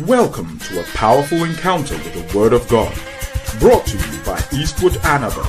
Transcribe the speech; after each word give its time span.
Welcome 0.00 0.58
to 0.60 0.80
a 0.80 0.84
powerful 0.94 1.44
encounter 1.44 1.94
with 1.96 2.14
the 2.14 2.38
Word 2.38 2.54
of 2.54 2.66
God, 2.66 2.98
brought 3.60 3.84
to 3.88 3.98
you 3.98 4.24
by 4.24 4.42
Eastwood 4.50 4.94
Anaba. 5.02 5.44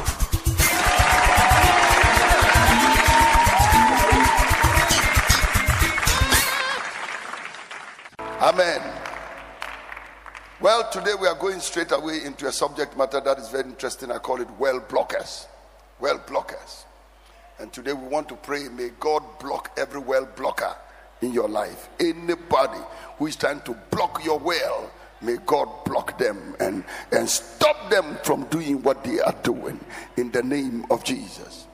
Amen. 8.41 8.81
Well, 10.59 10.89
today 10.91 11.13
we 11.21 11.27
are 11.27 11.35
going 11.35 11.61
straight 11.61 11.93
away 11.93 12.25
into 12.25 12.45
a 12.47 12.51
subject 12.51 12.97
matter 12.97 13.21
that 13.21 13.39
is 13.39 13.47
very 13.47 13.69
interesting. 13.69 14.11
I 14.11 14.17
call 14.17 14.41
it 14.41 14.51
well 14.59 14.81
blockers. 14.81 15.47
Well 16.01 16.19
blockers. 16.19 16.83
And 17.59 17.71
today 17.71 17.93
we 17.93 18.09
want 18.09 18.27
to 18.27 18.35
pray, 18.35 18.67
may 18.67 18.89
God 18.99 19.23
block 19.39 19.71
every 19.77 20.01
well 20.01 20.25
blocker 20.25 20.75
in 21.23 21.33
your 21.33 21.47
life. 21.47 21.89
Anybody 21.99 22.79
who 23.17 23.27
is 23.27 23.35
trying 23.35 23.61
to 23.61 23.73
block 23.89 24.23
your 24.23 24.39
well, 24.39 24.91
may 25.21 25.37
God 25.45 25.69
block 25.85 26.17
them 26.17 26.55
and, 26.59 26.83
and 27.11 27.29
stop 27.29 27.89
them 27.89 28.17
from 28.23 28.43
doing 28.45 28.81
what 28.83 29.03
they 29.03 29.19
are 29.19 29.35
doing 29.43 29.79
in 30.17 30.31
the 30.31 30.43
name 30.43 30.85
of 30.89 31.03
Jesus. 31.03 31.67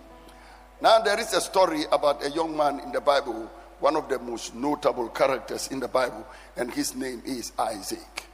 Now, 0.81 0.99
there 0.99 1.19
is 1.19 1.33
a 1.33 1.41
story 1.41 1.83
about 1.91 2.25
a 2.25 2.29
young 2.29 2.55
man 2.55 2.79
in 2.79 2.91
the 2.91 3.01
Bible, 3.01 3.51
one 3.79 3.95
of 3.95 4.07
the 4.07 4.19
most 4.19 4.55
notable 4.55 5.09
characters 5.09 5.67
in 5.69 5.79
the 5.79 5.87
Bible, 5.87 6.25
and 6.55 6.71
his 6.71 6.95
name 6.95 7.21
is 7.25 7.51
Isaac. 7.57 8.25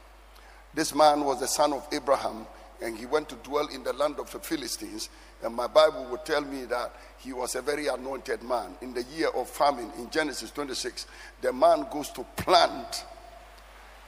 This 0.74 0.94
man 0.94 1.24
was 1.24 1.40
the 1.40 1.48
son 1.48 1.72
of 1.72 1.88
Abraham, 1.92 2.46
and 2.82 2.96
he 2.96 3.06
went 3.06 3.28
to 3.30 3.34
dwell 3.36 3.66
in 3.68 3.82
the 3.82 3.92
land 3.94 4.20
of 4.20 4.30
the 4.30 4.38
Philistines. 4.38 5.08
And 5.44 5.54
my 5.54 5.66
Bible 5.66 6.06
would 6.10 6.24
tell 6.24 6.40
me 6.40 6.64
that 6.64 6.92
he 7.18 7.32
was 7.32 7.54
a 7.54 7.62
very 7.62 7.88
anointed 7.88 8.42
man. 8.42 8.74
In 8.80 8.94
the 8.94 9.02
year 9.16 9.28
of 9.28 9.48
famine, 9.48 9.90
in 9.98 10.10
Genesis 10.10 10.50
26, 10.50 11.06
the 11.42 11.52
man 11.52 11.86
goes 11.92 12.10
to 12.10 12.24
plant 12.36 13.04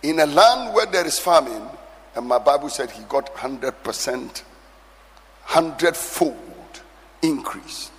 in 0.03 0.21
a 0.21 0.27
land 0.27 0.75
where 0.75 0.87
there 0.87 1.07
is 1.07 1.19
famine, 1.19 1.63
and 2.15 2.27
my 2.27 2.39
Bible 2.39 2.69
said 2.69 2.91
he 2.91 3.03
got 3.05 3.35
100%, 3.35 4.13
100 4.13 5.97
fold 5.97 6.37
increase. 7.23 7.91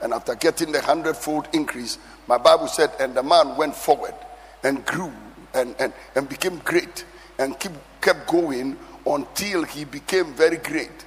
And 0.00 0.12
after 0.12 0.34
getting 0.34 0.72
the 0.72 0.78
100 0.78 1.16
fold 1.16 1.48
increase, 1.52 1.98
my 2.26 2.38
Bible 2.38 2.68
said, 2.68 2.90
and 3.00 3.14
the 3.14 3.22
man 3.22 3.56
went 3.56 3.74
forward 3.74 4.14
and 4.62 4.84
grew 4.84 5.12
and, 5.54 5.74
and, 5.78 5.92
and 6.14 6.28
became 6.28 6.58
great 6.58 7.04
and 7.38 7.58
keep, 7.58 7.72
kept 8.00 8.26
going 8.26 8.76
until 9.06 9.64
he 9.64 9.84
became 9.84 10.34
very 10.34 10.58
great. 10.58 11.04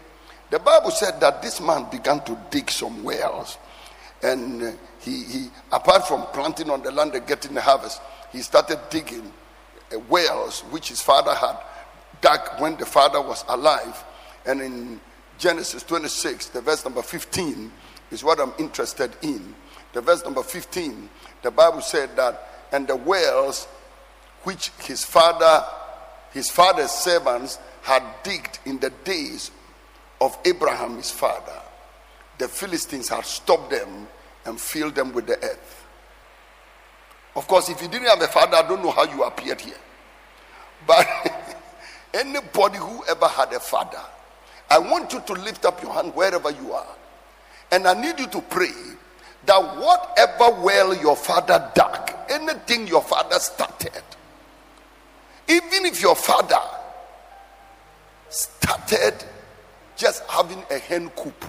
The 0.50 0.59
Bible 0.59 0.92
said 0.92 1.19
that 1.22 1.42
this 1.42 1.61
man 1.61 1.88
began 1.92 2.22
to 2.22 2.38
dig 2.50 2.72
some 2.72 3.03
wells. 3.03 3.58
And 4.22 4.64
uh, 4.64 4.72
he, 5.00 5.23
he, 5.23 5.47
apart 5.72 6.08
from 6.08 6.25
planting 6.33 6.69
on 6.69 6.81
the 6.81 6.92
land 6.92 7.14
and 7.14 7.25
getting 7.25 7.53
the 7.53 7.61
harvest, 7.61 8.02
he 8.31 8.42
started 8.42 8.80
digging 8.89 9.31
uh, 9.94 10.00
wells 10.09 10.61
which 10.72 10.89
his 10.89 11.02
father 11.02 11.33
had 11.33 11.58
dug 12.22 12.42
when 12.59 12.75
the 12.77 12.86
father 12.86 13.22
was 13.22 13.45
alive. 13.47 14.03
And 14.45 14.61
in 14.61 15.00
Genesis 15.38 15.83
26, 15.83 16.47
the 16.47 16.61
verse 16.61 16.83
number 16.83 17.02
15 17.02 17.72
is 18.11 18.23
what 18.23 18.39
I'm 18.39 18.53
interested 18.58 19.11
in. 19.22 19.55
The 19.94 20.02
verse 20.02 20.23
number 20.23 20.44
15, 20.44 21.09
the 21.44 21.52
Bible 21.52 21.81
said 21.81 22.16
that, 22.17 22.67
and 22.72 22.88
the 22.88 22.95
wells 22.95 23.67
which 24.44 24.72
his 24.80 25.03
father, 25.03 25.64
his 26.31 26.50
father's 26.50 26.92
servants 26.92 27.58
had 27.81 28.03
digged 28.23 28.59
in 28.66 28.80
the 28.80 28.89
days 29.03 29.52
of 30.21 30.37
Abraham, 30.45 30.97
his 30.97 31.11
father, 31.11 31.61
the 32.37 32.47
Philistines 32.47 33.09
had 33.09 33.25
stopped 33.25 33.69
them 33.69 34.07
and 34.45 34.59
filled 34.59 34.95
them 34.95 35.13
with 35.13 35.27
the 35.27 35.41
earth. 35.43 35.85
Of 37.35 37.47
course, 37.47 37.69
if 37.69 37.81
you 37.81 37.87
didn't 37.87 38.07
have 38.07 38.21
a 38.21 38.27
father, 38.27 38.57
I 38.57 38.67
don't 38.67 38.83
know 38.83 38.91
how 38.91 39.03
you 39.03 39.23
appeared 39.23 39.61
here. 39.61 39.77
But 40.85 41.07
anybody 42.13 42.77
who 42.77 43.03
ever 43.09 43.27
had 43.27 43.53
a 43.53 43.59
father, 43.59 44.01
I 44.69 44.79
want 44.79 45.13
you 45.13 45.21
to 45.21 45.33
lift 45.33 45.65
up 45.65 45.81
your 45.81 45.93
hand 45.93 46.13
wherever 46.15 46.52
you 46.52 46.73
are. 46.73 46.95
And 47.71 47.87
I 47.87 47.93
need 47.93 48.19
you 48.19 48.27
to 48.27 48.41
pray 48.41 48.71
that 49.45 49.77
whatever 49.77 50.61
well 50.61 50.95
your 50.95 51.15
father 51.15 51.71
dug, 51.75 52.11
anything 52.29 52.87
your 52.87 53.03
father 53.03 53.39
started, 53.39 54.03
even 55.47 55.85
if 55.85 56.02
your 56.02 56.15
father 56.15 56.59
started 58.29 59.15
just 59.99 60.23
having 60.30 60.64
a 60.71 60.80
hen 60.80 61.10
coop, 61.10 61.45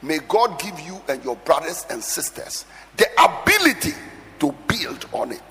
may 0.00 0.18
God 0.28 0.58
give 0.60 0.78
you 0.80 1.00
and 1.08 1.22
your 1.24 1.36
brothers 1.36 1.84
and 1.90 2.02
sisters 2.02 2.64
the 2.96 3.06
ability 3.22 3.92
to 4.38 4.54
build 4.68 5.04
on 5.12 5.32
it. 5.32 5.42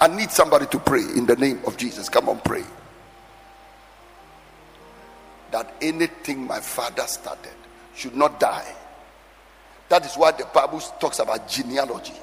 I 0.00 0.08
need 0.08 0.30
somebody 0.30 0.66
to 0.66 0.78
pray 0.78 1.00
in 1.00 1.24
the 1.24 1.36
name 1.36 1.60
of 1.66 1.76
Jesus. 1.76 2.08
Come 2.08 2.28
on, 2.28 2.40
pray. 2.40 2.64
That 5.52 5.72
anything 5.80 6.46
my 6.46 6.60
father 6.60 7.04
started 7.04 7.54
should 7.94 8.16
not 8.16 8.38
die. 8.40 8.74
That 9.88 10.04
is 10.04 10.14
why 10.16 10.32
the 10.32 10.46
Bible 10.52 10.80
talks 11.00 11.20
about 11.20 11.48
genealogy 11.48 12.14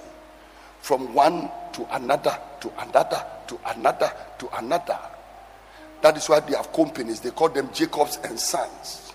from 0.81 1.14
one 1.14 1.50
to 1.74 1.88
another, 1.96 2.38
to 2.62 2.72
another, 2.80 3.24
to 3.47 3.59
another, 3.66 4.12
to 4.38 4.58
another. 4.58 5.00
That 6.05 6.17
is 6.17 6.29
why 6.29 6.39
they 6.39 6.55
have 6.55 6.71
companies. 6.71 7.19
They 7.19 7.31
call 7.31 7.49
them 7.49 7.67
Jacobs 7.73 8.19
and 8.23 8.39
Sons, 8.39 9.11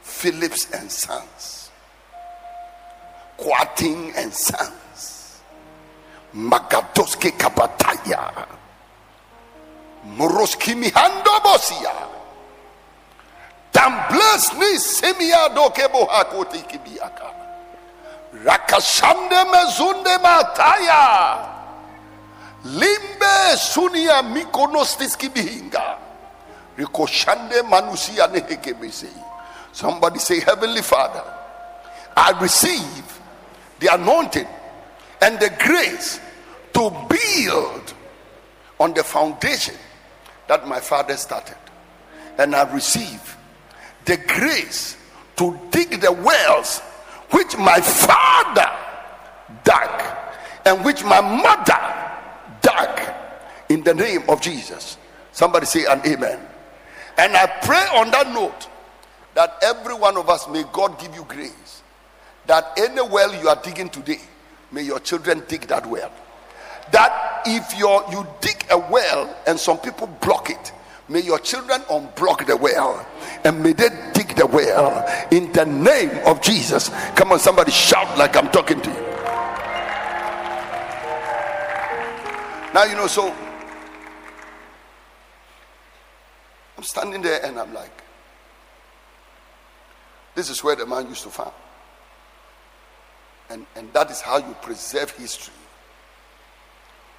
Phillips 0.00 0.70
and 0.72 0.90
Sons, 0.90 1.70
Quating 3.36 4.14
and 4.16 4.32
Sons, 4.32 5.42
Magadoske 6.34 7.36
Kabataya, 7.36 8.48
Moroski 10.16 10.72
Mihando 10.72 11.38
Bosia, 11.44 11.92
Dambles 13.70 14.54
ni 14.54 14.78
Semia 14.78 15.54
Dokebo 15.54 16.08
Hakoti 16.08 16.62
Kibiaka, 16.66 17.28
Rakashande 18.42 19.44
Mezunde 19.52 20.16
Mataya. 20.22 21.53
Limbe 22.64 23.56
sunia 23.56 24.22
mikonostiski 24.22 25.28
bihinga 25.28 25.98
rikoshande 26.76 27.62
manusia 27.62 28.28
somebody 29.72 30.18
say 30.18 30.40
heavenly 30.40 30.82
father 30.82 31.22
i 32.16 32.30
receive 32.40 33.20
the 33.80 33.92
anointing 33.92 34.46
and 35.20 35.38
the 35.40 35.50
grace 35.58 36.20
to 36.72 36.90
build 37.08 37.94
on 38.78 38.92
the 38.94 39.02
foundation 39.02 39.74
that 40.48 40.66
my 40.68 40.80
father 40.80 41.16
started. 41.16 41.56
And 42.38 42.54
i 42.54 42.70
receive 42.72 43.36
the 44.04 44.16
grace 44.16 44.96
to 45.36 45.58
dig 45.70 46.00
the 46.00 46.12
wells 46.12 46.80
which 47.30 47.56
my 47.56 47.80
father 47.80 48.70
dug 49.64 50.16
and 50.66 50.84
which 50.84 51.04
my 51.04 51.20
mother 51.20 52.03
dark 52.74 53.14
in 53.68 53.82
the 53.82 53.94
name 53.94 54.22
of 54.28 54.40
Jesus. 54.40 54.98
Somebody 55.32 55.66
say 55.66 55.84
an 55.86 56.00
amen. 56.06 56.38
And 57.18 57.36
I 57.36 57.46
pray 57.62 57.86
on 57.98 58.10
that 58.10 58.28
note 58.32 58.68
that 59.34 59.56
every 59.62 59.94
one 59.94 60.16
of 60.16 60.28
us 60.28 60.48
may 60.48 60.64
God 60.72 60.98
give 60.98 61.14
you 61.14 61.24
grace. 61.28 61.82
That 62.46 62.72
any 62.76 63.00
well 63.00 63.34
you 63.40 63.48
are 63.48 63.60
digging 63.62 63.88
today, 63.88 64.20
may 64.70 64.82
your 64.82 65.00
children 65.00 65.42
dig 65.48 65.62
that 65.62 65.86
well. 65.86 66.12
That 66.92 67.42
if 67.46 67.78
you 67.78 67.88
you 68.10 68.26
dig 68.40 68.66
a 68.70 68.78
well 68.78 69.34
and 69.46 69.58
some 69.58 69.78
people 69.78 70.06
block 70.20 70.50
it, 70.50 70.72
may 71.08 71.20
your 71.20 71.38
children 71.38 71.80
unblock 71.82 72.46
the 72.46 72.56
well 72.56 73.06
and 73.44 73.62
may 73.62 73.72
they 73.72 73.88
dig 74.12 74.36
the 74.36 74.46
well 74.46 75.06
in 75.30 75.50
the 75.52 75.64
name 75.64 76.10
of 76.26 76.42
Jesus. 76.42 76.90
Come 77.16 77.32
on, 77.32 77.38
somebody 77.38 77.72
shout 77.72 78.18
like 78.18 78.36
I'm 78.36 78.50
talking 78.50 78.80
to 78.82 78.90
you. 78.90 79.03
Now, 82.74 82.82
you 82.82 82.96
know, 82.96 83.06
so 83.06 83.32
I'm 86.76 86.82
standing 86.82 87.22
there 87.22 87.40
and 87.44 87.56
I'm 87.56 87.72
like, 87.72 88.02
this 90.34 90.50
is 90.50 90.64
where 90.64 90.74
the 90.74 90.84
man 90.84 91.06
used 91.06 91.22
to 91.22 91.28
farm. 91.28 91.52
And, 93.48 93.64
and 93.76 93.92
that 93.92 94.10
is 94.10 94.20
how 94.20 94.38
you 94.38 94.56
preserve 94.60 95.12
history. 95.12 95.54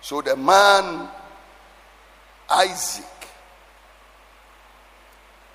So 0.02 0.22
the 0.22 0.36
man, 0.36 1.08
Isaac, 2.50 3.06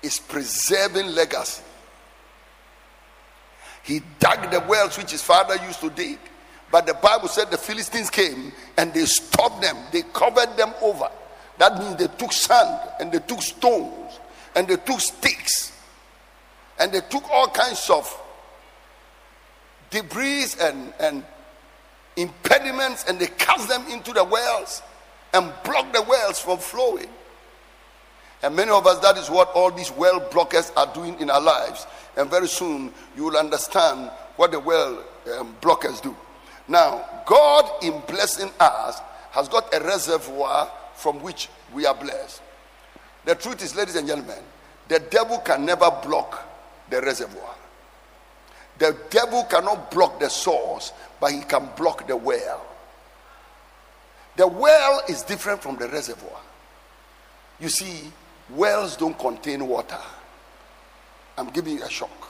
is 0.01 0.17
preserving 0.17 1.09
legacy. 1.13 1.61
He 3.83 4.01
dug 4.17 4.49
the 4.49 4.61
wells 4.61 4.97
which 4.97 5.11
his 5.11 5.21
father 5.21 5.63
used 5.63 5.79
to 5.81 5.91
dig. 5.91 6.17
But 6.71 6.85
the 6.87 6.93
Bible 6.93 7.27
said 7.27 7.51
the 7.51 7.57
Philistines 7.57 8.09
came 8.09 8.53
and 8.77 8.93
they 8.93 9.05
stopped 9.05 9.61
them, 9.61 9.75
they 9.91 10.03
covered 10.13 10.55
them 10.57 10.73
over. 10.81 11.09
That 11.57 11.77
means 11.77 11.97
they 11.97 12.07
took 12.07 12.31
sand 12.31 12.79
and 12.99 13.11
they 13.11 13.19
took 13.19 13.41
stones 13.41 14.19
and 14.55 14.67
they 14.67 14.77
took 14.77 14.99
sticks 14.99 15.77
and 16.79 16.91
they 16.91 17.01
took 17.01 17.29
all 17.29 17.47
kinds 17.49 17.89
of 17.89 18.17
debris 19.89 20.47
and, 20.61 20.93
and 20.99 21.23
impediments 22.15 23.05
and 23.07 23.19
they 23.19 23.27
cast 23.27 23.67
them 23.67 23.85
into 23.87 24.13
the 24.13 24.23
wells 24.23 24.81
and 25.33 25.51
block 25.63 25.93
the 25.93 26.01
wells 26.01 26.39
from 26.39 26.57
flowing. 26.57 27.09
And 28.43 28.55
many 28.55 28.71
of 28.71 28.87
us, 28.87 28.99
that 28.99 29.17
is 29.17 29.29
what 29.29 29.49
all 29.49 29.71
these 29.71 29.91
well 29.91 30.19
blockers 30.19 30.71
are 30.75 30.91
doing 30.93 31.19
in 31.19 31.29
our 31.29 31.41
lives. 31.41 31.85
And 32.17 32.29
very 32.29 32.47
soon 32.47 32.91
you 33.15 33.25
will 33.25 33.37
understand 33.37 34.09
what 34.35 34.51
the 34.51 34.59
well 34.59 35.03
um, 35.37 35.55
blockers 35.61 36.01
do. 36.01 36.15
Now, 36.67 37.23
God, 37.25 37.83
in 37.83 38.01
blessing 38.07 38.51
us, 38.59 39.01
has 39.31 39.47
got 39.47 39.73
a 39.73 39.79
reservoir 39.83 40.71
from 40.95 41.21
which 41.21 41.49
we 41.73 41.85
are 41.85 41.95
blessed. 41.95 42.41
The 43.25 43.35
truth 43.35 43.63
is, 43.63 43.75
ladies 43.75 43.95
and 43.95 44.07
gentlemen, 44.07 44.39
the 44.87 44.99
devil 44.99 45.39
can 45.39 45.65
never 45.65 45.89
block 46.03 46.47
the 46.89 47.01
reservoir. 47.01 47.55
The 48.77 48.97
devil 49.09 49.43
cannot 49.43 49.91
block 49.91 50.19
the 50.19 50.29
source, 50.29 50.91
but 51.19 51.31
he 51.31 51.41
can 51.41 51.69
block 51.77 52.07
the 52.07 52.17
well. 52.17 52.65
The 54.35 54.47
well 54.47 55.01
is 55.07 55.23
different 55.23 55.61
from 55.61 55.77
the 55.77 55.87
reservoir. 55.87 56.39
You 57.59 57.69
see, 57.69 58.11
wells 58.49 58.97
don't 58.97 59.17
contain 59.17 59.67
water. 59.67 59.99
I'm 61.37 61.49
giving 61.49 61.77
you 61.77 61.83
a 61.83 61.89
shock. 61.89 62.29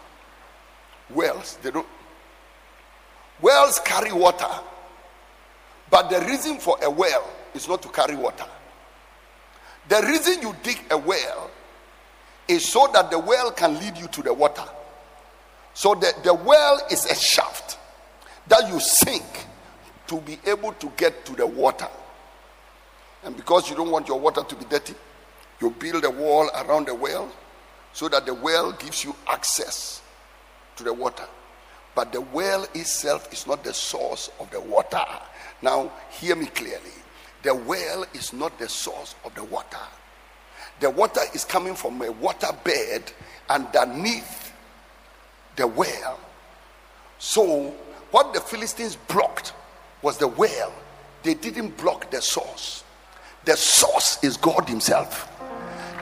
Wells, 1.10 1.58
they 1.64 1.72
don't. 1.72 1.88
Wells 3.42 3.80
carry 3.80 4.12
water. 4.12 4.50
But 5.90 6.10
the 6.10 6.22
reason 6.22 6.58
for 6.58 6.78
a 6.82 6.90
well 6.90 7.30
is 7.54 7.68
not 7.68 7.82
to 7.82 7.90
carry 7.90 8.16
water. 8.16 8.46
The 9.90 10.02
reason 10.08 10.42
you 10.42 10.56
dig 10.64 10.80
a 10.90 10.98
well 10.98 11.50
is 12.48 12.72
so 12.72 12.90
that 12.94 13.12
the 13.12 13.20
well 13.20 13.52
can 13.52 13.80
lead 13.80 13.98
you 13.98 14.08
to 14.08 14.22
the 14.22 14.34
water. 14.34 14.64
So 15.74 15.96
the, 15.96 16.14
the 16.24 16.34
well 16.34 16.82
is 16.90 17.06
a 17.06 17.16
shaft 17.16 17.78
that 18.48 18.70
you 18.70 18.80
sink 18.80 19.24
to 20.08 20.20
be 20.22 20.38
able 20.46 20.74
to 20.74 20.92
get 20.98 21.26
to 21.26 21.34
the 21.34 21.48
water. 21.48 21.88
And 23.24 23.36
because 23.36 23.70
you 23.70 23.76
don't 23.76 23.92
want 23.92 24.08
your 24.08 24.20
water 24.20 24.44
to 24.44 24.56
be 24.56 24.66
dirty, 24.66 24.96
you 25.62 25.70
build 25.72 26.04
a 26.06 26.10
wall 26.10 26.50
around 26.56 26.88
the 26.88 26.96
well 26.96 27.32
so 27.94 28.10
that 28.10 28.26
the 28.26 28.34
well 28.34 28.72
gives 28.74 29.04
you 29.04 29.16
access 29.28 30.02
to 30.76 30.84
the 30.84 30.94
water. 30.94 31.28
But 31.96 32.12
the 32.12 32.22
well 32.22 32.66
itself 32.74 33.32
is 33.34 33.48
not 33.48 33.64
the 33.64 33.74
source 33.74 34.30
of 34.40 34.50
the 34.52 34.62
water. 34.62 35.04
Now, 35.62 35.92
hear 36.10 36.36
me 36.36 36.46
clearly. 36.48 36.92
The 37.44 37.54
well 37.54 38.06
is 38.14 38.34
not 38.34 38.58
the 38.60 38.70
source 38.70 39.16
of 39.26 39.36
the 39.36 39.44
water. 39.44 39.78
The 40.80 40.90
water 40.90 41.22
is 41.34 41.44
coming 41.44 41.76
from 41.76 42.02
a 42.02 42.12
water 42.12 42.48
bed 42.64 43.12
underneath 43.50 44.54
the 45.56 45.68
well. 45.68 46.20
So, 47.20 47.74
what 48.12 48.34
the 48.34 48.42
Philistines 48.42 48.96
blocked 48.96 49.54
was 50.02 50.18
the 50.18 50.28
well, 50.28 50.74
they 51.24 51.34
didn't 51.36 51.78
block 51.78 52.10
the 52.10 52.22
source. 52.22 52.84
The 53.46 53.56
source 53.56 54.24
is 54.24 54.38
God 54.38 54.68
Himself. 54.68 55.28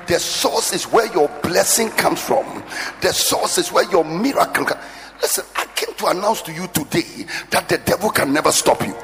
The 0.07 0.19
source 0.19 0.73
is 0.73 0.85
where 0.85 1.11
your 1.13 1.29
blessing 1.43 1.89
comes 1.91 2.21
from. 2.21 2.63
The 3.01 3.13
source 3.13 3.57
is 3.57 3.71
where 3.71 3.89
your 3.91 4.03
miracle 4.03 4.65
comes. 4.65 4.81
Listen, 5.21 5.45
I 5.55 5.65
came 5.75 5.93
to 5.95 6.07
announce 6.07 6.41
to 6.43 6.53
you 6.53 6.67
today 6.67 7.25
that 7.51 7.67
the 7.67 7.77
devil 7.79 8.09
can 8.09 8.33
never 8.33 8.51
stop 8.51 8.81
you. 8.81 8.95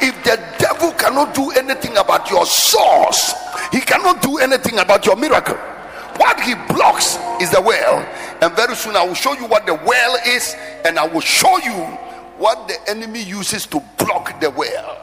If 0.00 0.24
the 0.24 0.40
devil 0.58 0.92
cannot 0.92 1.34
do 1.34 1.50
anything 1.52 1.96
about 1.96 2.30
your 2.30 2.46
source, 2.46 3.34
he 3.70 3.80
cannot 3.80 4.22
do 4.22 4.38
anything 4.38 4.78
about 4.78 5.04
your 5.06 5.16
miracle. 5.16 5.56
What 6.16 6.40
he 6.40 6.54
blocks 6.72 7.18
is 7.40 7.50
the 7.50 7.60
well. 7.60 7.98
And 8.40 8.54
very 8.56 8.74
soon 8.74 8.96
I 8.96 9.04
will 9.04 9.14
show 9.14 9.34
you 9.34 9.46
what 9.46 9.66
the 9.66 9.74
well 9.74 10.16
is, 10.26 10.56
and 10.84 10.98
I 10.98 11.06
will 11.06 11.20
show 11.20 11.58
you 11.58 11.72
what 12.38 12.68
the 12.68 12.76
enemy 12.88 13.22
uses 13.22 13.66
to 13.66 13.82
block 13.98 14.40
the 14.40 14.50
well. 14.50 14.98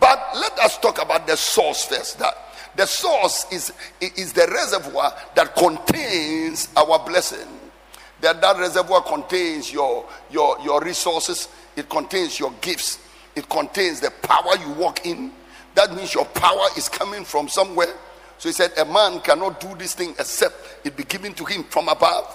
But 0.00 0.20
let 0.34 0.58
us 0.58 0.78
talk 0.78 1.00
about 1.02 1.26
the 1.26 1.36
source 1.36 1.84
first. 1.84 2.18
That 2.18 2.34
the 2.76 2.86
source 2.86 3.46
is, 3.52 3.72
is 4.00 4.32
the 4.32 4.46
reservoir 4.52 5.14
that 5.36 5.54
contains 5.54 6.68
our 6.76 6.98
blessing. 7.04 7.48
That 8.24 8.40
that 8.40 8.56
reservoir 8.56 9.02
contains 9.02 9.70
your, 9.70 10.08
your, 10.30 10.58
your 10.64 10.80
resources, 10.80 11.46
it 11.76 11.90
contains 11.90 12.40
your 12.40 12.54
gifts, 12.62 12.98
it 13.36 13.46
contains 13.50 14.00
the 14.00 14.10
power 14.22 14.56
you 14.66 14.72
walk 14.72 15.04
in. 15.04 15.30
That 15.74 15.94
means 15.94 16.14
your 16.14 16.24
power 16.24 16.68
is 16.74 16.88
coming 16.88 17.26
from 17.26 17.48
somewhere. 17.48 17.92
So 18.38 18.48
he 18.48 18.54
said, 18.54 18.72
A 18.78 18.86
man 18.86 19.20
cannot 19.20 19.60
do 19.60 19.74
this 19.76 19.92
thing 19.92 20.12
except 20.18 20.54
it 20.84 20.96
be 20.96 21.04
given 21.04 21.34
to 21.34 21.44
him 21.44 21.64
from 21.64 21.90
above. 21.90 22.34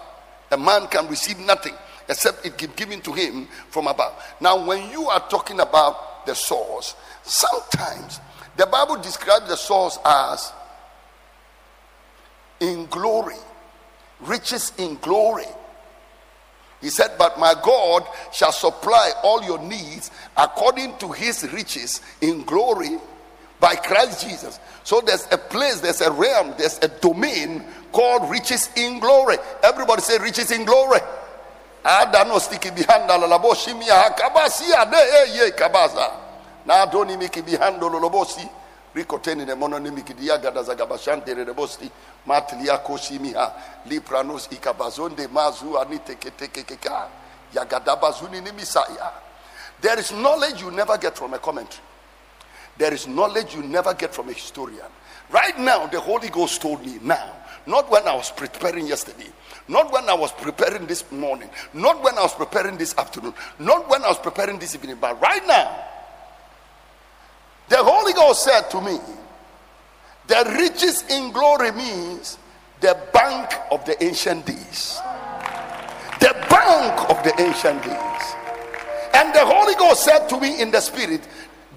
A 0.51 0.57
man 0.59 0.86
can 0.89 1.07
receive 1.07 1.39
nothing 1.39 1.74
except 2.07 2.45
it 2.45 2.56
be 2.56 2.68
given 2.75 3.01
to 3.01 3.12
him 3.12 3.47
from 3.71 3.88
above. 3.88 4.13
Now, 4.39 4.63
when 4.63 4.92
you 4.92 5.07
are 5.07 5.27
talking 5.27 5.59
about 5.59 6.24
the 6.27 6.35
source, 6.35 6.94
sometimes 7.24 8.19
the 8.57 8.68
Bible 8.68 8.97
describes 9.01 9.47
the 9.47 9.57
source 9.57 9.97
as 10.06 10.53
in 12.59 12.85
glory, 12.85 13.38
riches 14.19 14.71
in 14.77 14.94
glory. 14.97 15.45
He 16.81 16.89
said, 16.89 17.11
But 17.17 17.39
my 17.39 17.53
God 17.63 18.03
shall 18.31 18.51
supply 18.51 19.11
all 19.23 19.43
your 19.43 19.59
needs 19.59 20.11
according 20.37 20.97
to 20.97 21.11
his 21.11 21.47
riches 21.51 22.01
in 22.21 22.43
glory 22.43 22.97
by 23.59 23.75
Christ 23.75 24.27
Jesus. 24.27 24.59
So 24.83 25.01
there's 25.01 25.27
a 25.31 25.37
place, 25.37 25.81
there's 25.81 26.01
a 26.01 26.11
realm, 26.11 26.53
there's 26.57 26.79
a 26.81 26.87
domain 26.87 27.63
called 27.91 28.29
riches 28.31 28.69
in 28.75 28.99
glory. 28.99 29.35
Everybody 29.63 30.01
say 30.01 30.17
riches 30.19 30.51
in 30.51 30.65
glory. 30.65 30.99
Adano 31.83 32.39
stiki 32.39 32.71
bihanda 32.71 33.17
lalaboshi 33.17 33.77
miya 33.77 34.13
kabasi 34.17 34.71
ade 34.73 34.95
eh, 34.95 35.35
ye 35.35 35.51
kabasa. 35.51 36.11
Na 36.65 36.85
miki. 37.17 37.41
Rikoteni 38.95 39.45
lipranos 43.86 44.47
ikabazonde 44.51 45.27
mazu 45.27 45.80
aniteketekekeka 45.80 47.07
yagadabazuni. 47.53 48.41
There 49.81 50.00
is 50.00 50.12
knowledge 50.12 50.62
you 50.62 50.71
never 50.71 50.97
get 50.97 51.18
from 51.18 51.33
a 51.33 51.39
commentary. 51.39 51.83
There 52.77 52.94
is 52.94 53.07
knowledge 53.07 53.56
you 53.56 53.63
never 53.63 53.94
get 53.94 54.13
from 54.13 54.30
a 54.30 54.33
historian. 54.33 54.86
Right 55.30 55.57
now, 55.59 55.85
the 55.88 56.00
Holy 56.00 56.30
Ghost 56.30 56.62
told 56.62 56.85
me 56.85 56.97
now, 57.01 57.33
not 57.68 57.89
when 57.92 58.07
I 58.07 58.15
was 58.15 58.31
preparing 58.31 58.88
yesterday, 58.88 59.30
not 59.68 59.92
when 59.92 60.09
I 60.09 60.15
was 60.15 60.31
preparing 60.31 60.88
this 60.88 61.09
morning, 61.12 61.50
not 61.74 62.01
when 62.03 62.18
I 62.18 62.24
was 62.24 62.33
preparing 62.33 62.77
this 62.77 62.97
afternoon, 62.97 63.33
not 63.59 63.89
when 63.89 64.03
I 64.03 64.07
was 64.07 64.18
preparing 64.18 64.57
this 64.59 64.74
evening, 64.75 64.97
but 65.00 65.21
right 65.21 65.45
now, 65.45 65.85
the 67.69 67.77
Holy 67.77 68.13
Ghost 68.13 68.44
said 68.44 68.69
to 68.71 68.81
me, 68.81 69.00
the 70.28 70.56
riches 70.59 71.04
in 71.09 71.31
glory 71.31 71.71
means 71.71 72.38
the 72.81 72.97
bank 73.14 73.52
of 73.71 73.83
the 73.85 74.02
ancient 74.04 74.45
days. 74.45 74.99
The 76.19 76.33
bank 76.49 77.09
of 77.09 77.23
the 77.23 77.33
ancient 77.40 77.81
days. 77.83 78.35
And 79.14 79.33
the 79.33 79.44
Holy 79.44 79.73
Ghost 79.76 80.04
said 80.04 80.28
to 80.30 80.40
me 80.40 80.61
in 80.61 80.71
the 80.71 80.81
spirit, 80.81 81.28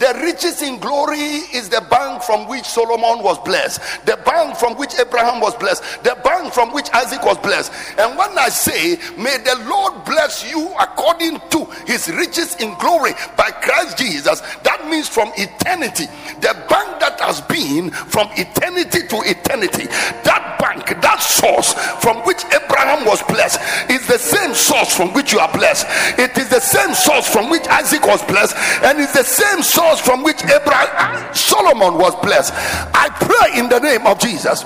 the 0.02 0.18
riches 0.20 0.62
in 0.62 0.80
glory 0.80 1.46
is 1.54 1.68
the 1.68 1.80
bank 1.88 2.24
from 2.24 2.48
which 2.48 2.64
Solomon 2.64 3.22
was 3.22 3.38
blessed, 3.38 3.80
the 4.04 4.16
bank 4.26 4.56
from 4.56 4.76
which 4.76 4.98
Abraham 4.98 5.40
was 5.40 5.54
blessed, 5.54 6.02
the 6.02 6.18
bank 6.24 6.52
from 6.52 6.72
which 6.72 6.90
Isaac 6.92 7.22
was 7.24 7.38
blessed. 7.38 7.70
And 7.98 8.18
when 8.18 8.36
I 8.36 8.48
say, 8.48 8.98
May 9.16 9.38
the 9.38 9.64
Lord 9.70 10.04
bless 10.04 10.50
you 10.50 10.74
according 10.80 11.38
to 11.50 11.64
his 11.86 12.08
riches 12.08 12.56
in 12.56 12.74
glory 12.80 13.12
by 13.36 13.50
Christ 13.52 13.98
Jesus, 13.98 14.40
that 14.64 14.88
means 14.88 15.08
from 15.08 15.30
eternity. 15.36 16.06
The 16.40 16.58
bank 16.68 16.98
that 16.98 17.20
has 17.20 17.40
been 17.42 17.90
from 17.90 18.28
eternity 18.32 19.06
to 19.06 19.16
eternity, 19.22 19.86
that 20.26 20.58
bank, 20.58 21.00
that 21.00 21.20
source 21.22 21.74
from 22.02 22.18
which 22.26 22.42
Abraham 22.46 23.04
was 23.04 23.22
blessed, 23.24 23.60
is 23.90 24.06
the 24.06 24.18
same 24.18 24.54
source 24.54 24.96
from 24.96 25.12
which 25.12 25.32
you 25.32 25.38
are 25.38 25.52
blessed. 25.52 25.86
It 26.18 26.36
is 26.38 26.48
the 26.48 26.60
same 26.60 26.94
source 26.94 27.28
from 27.28 27.50
which 27.50 27.66
Isaac 27.68 28.06
was 28.06 28.22
blessed, 28.24 28.56
and 28.82 28.98
it's 28.98 29.12
the 29.12 29.24
same 29.24 29.62
source 29.62 29.91
from 30.00 30.22
which 30.22 30.42
Abraham 30.44 31.34
Solomon 31.34 31.98
was 31.98 32.14
blessed. 32.16 32.52
I 32.94 33.08
pray 33.10 33.58
in 33.58 33.68
the 33.68 33.78
name 33.78 34.06
of 34.06 34.18
Jesus 34.18 34.64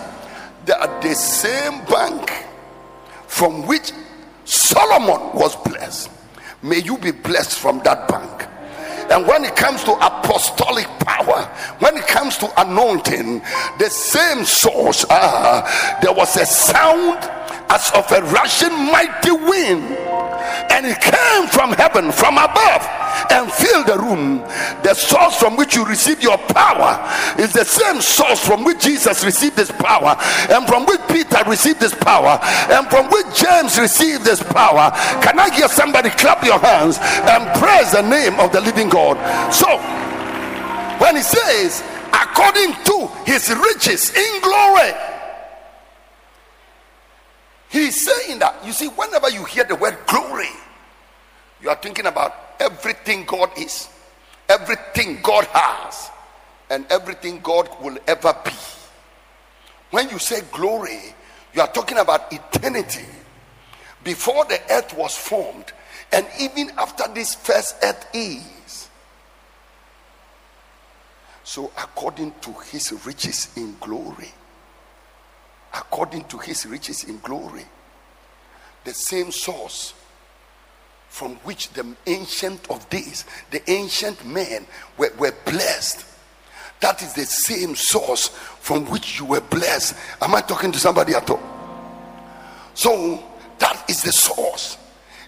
that 0.66 1.02
the 1.02 1.14
same 1.14 1.84
bank 1.84 2.30
from 3.26 3.66
which 3.66 3.92
Solomon 4.44 5.34
was 5.34 5.56
blessed, 5.56 6.10
may 6.62 6.78
you 6.78 6.96
be 6.98 7.10
blessed 7.10 7.58
from 7.58 7.80
that 7.84 8.08
bank. 8.08 8.46
And 9.10 9.26
when 9.26 9.44
it 9.44 9.54
comes 9.54 9.84
to 9.84 9.92
apostolic 9.92 10.86
power, 11.00 11.44
when 11.78 11.96
it 11.96 12.06
comes 12.06 12.38
to 12.38 12.60
anointing, 12.60 13.40
the 13.78 13.88
same 13.88 14.44
source, 14.44 15.04
ah, 15.10 15.98
there 16.02 16.12
was 16.12 16.36
a 16.36 16.46
sound 16.46 17.18
as 17.68 17.90
of 17.94 18.10
a 18.12 18.22
rushing 18.32 18.72
mighty 18.90 19.30
wind, 19.30 19.96
and 20.70 20.86
it 20.86 21.00
came 21.00 21.46
from 21.48 21.72
heaven, 21.72 22.12
from 22.12 22.38
above, 22.38 22.82
and 23.30 23.50
filled 23.50 23.86
the 23.86 23.98
room. 23.98 24.38
The 24.82 24.94
source 24.94 25.36
from 25.36 25.56
which 25.56 25.74
you 25.74 25.84
receive 25.84 26.22
your 26.22 26.38
power 26.38 27.00
is 27.38 27.52
the 27.52 27.64
same 27.64 28.00
source 28.00 28.44
from 28.44 28.64
which 28.64 28.80
Jesus 28.80 29.24
received 29.24 29.56
his 29.56 29.70
power, 29.70 30.16
and 30.50 30.66
from 30.66 30.86
which 30.86 31.00
Peter 31.08 31.42
received 31.46 31.80
his 31.80 31.94
power, 31.94 32.38
and 32.70 32.86
from 32.88 33.10
which 33.10 33.26
James 33.36 33.78
received 33.78 34.26
his 34.26 34.42
power. 34.42 34.90
Can 35.22 35.38
I 35.38 35.54
hear 35.54 35.68
somebody 35.68 36.10
clap 36.10 36.44
your 36.44 36.58
hands 36.58 36.98
and 37.00 37.46
praise 37.60 37.92
the 37.92 38.02
name 38.02 38.38
of 38.40 38.52
the 38.52 38.60
living 38.60 38.88
God? 38.88 39.16
So, 39.52 39.78
when 40.98 41.16
he 41.16 41.22
says, 41.22 41.82
according 42.12 42.72
to 42.84 43.08
his 43.24 43.50
riches 43.50 44.14
in 44.14 44.40
glory. 44.40 45.15
He's 47.76 48.06
saying 48.06 48.38
that. 48.38 48.64
You 48.64 48.72
see, 48.72 48.88
whenever 48.88 49.28
you 49.28 49.44
hear 49.44 49.64
the 49.64 49.76
word 49.76 49.98
glory, 50.06 50.48
you 51.60 51.68
are 51.68 51.76
thinking 51.76 52.06
about 52.06 52.34
everything 52.58 53.26
God 53.26 53.50
is, 53.58 53.90
everything 54.48 55.20
God 55.22 55.44
has, 55.52 56.08
and 56.70 56.86
everything 56.88 57.38
God 57.42 57.68
will 57.82 57.98
ever 58.06 58.34
be. 58.42 58.52
When 59.90 60.08
you 60.08 60.18
say 60.18 60.40
glory, 60.52 61.14
you 61.52 61.60
are 61.60 61.70
talking 61.70 61.98
about 61.98 62.32
eternity. 62.32 63.04
Before 64.02 64.46
the 64.46 64.58
earth 64.70 64.96
was 64.96 65.14
formed, 65.14 65.70
and 66.12 66.26
even 66.40 66.70
after 66.78 67.04
this 67.12 67.34
first 67.34 67.76
earth 67.82 68.08
is. 68.14 68.88
So, 71.44 71.70
according 71.76 72.32
to 72.40 72.52
his 72.70 73.04
riches 73.04 73.52
in 73.54 73.76
glory, 73.80 74.32
according 75.78 76.24
to 76.24 76.38
his 76.38 76.66
riches 76.66 77.04
in 77.04 77.18
glory, 77.20 77.64
the 78.84 78.94
same 78.94 79.30
source 79.30 79.94
from 81.08 81.36
which 81.36 81.70
the 81.70 81.96
ancient 82.06 82.70
of 82.70 82.88
days, 82.90 83.24
the 83.50 83.70
ancient 83.70 84.24
men 84.26 84.66
were, 84.98 85.10
were 85.18 85.34
blessed. 85.44 86.04
That 86.80 87.02
is 87.02 87.14
the 87.14 87.24
same 87.24 87.74
source 87.74 88.28
from 88.28 88.84
which 88.90 89.18
you 89.18 89.24
were 89.24 89.40
blessed. 89.40 89.96
Am 90.20 90.34
I 90.34 90.42
talking 90.42 90.72
to 90.72 90.78
somebody 90.78 91.14
at 91.14 91.28
all? 91.30 91.40
So 92.74 93.22
that 93.58 93.84
is 93.88 94.02
the 94.02 94.12
source, 94.12 94.76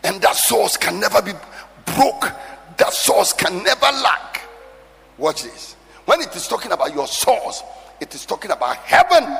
and 0.04 0.20
that 0.20 0.36
source 0.36 0.76
can 0.76 1.00
never 1.00 1.22
be 1.22 1.32
broke, 1.86 2.32
that 2.76 2.92
source 2.92 3.32
can 3.32 3.62
never 3.62 3.86
lack. 3.86 4.42
Watch 5.16 5.44
this. 5.44 5.74
When 6.04 6.20
it 6.20 6.34
is 6.36 6.46
talking 6.46 6.72
about 6.72 6.94
your 6.94 7.06
source, 7.06 7.62
it 8.00 8.14
is 8.14 8.24
talking 8.26 8.50
about 8.50 8.76
heaven. 8.76 9.36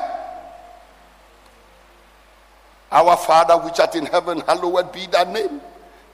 Our 2.91 3.17
Father 3.17 3.55
which 3.55 3.79
art 3.79 3.95
in 3.95 4.05
heaven, 4.05 4.41
hallowed 4.41 4.91
be 4.91 5.05
thy 5.07 5.31
name. 5.31 5.61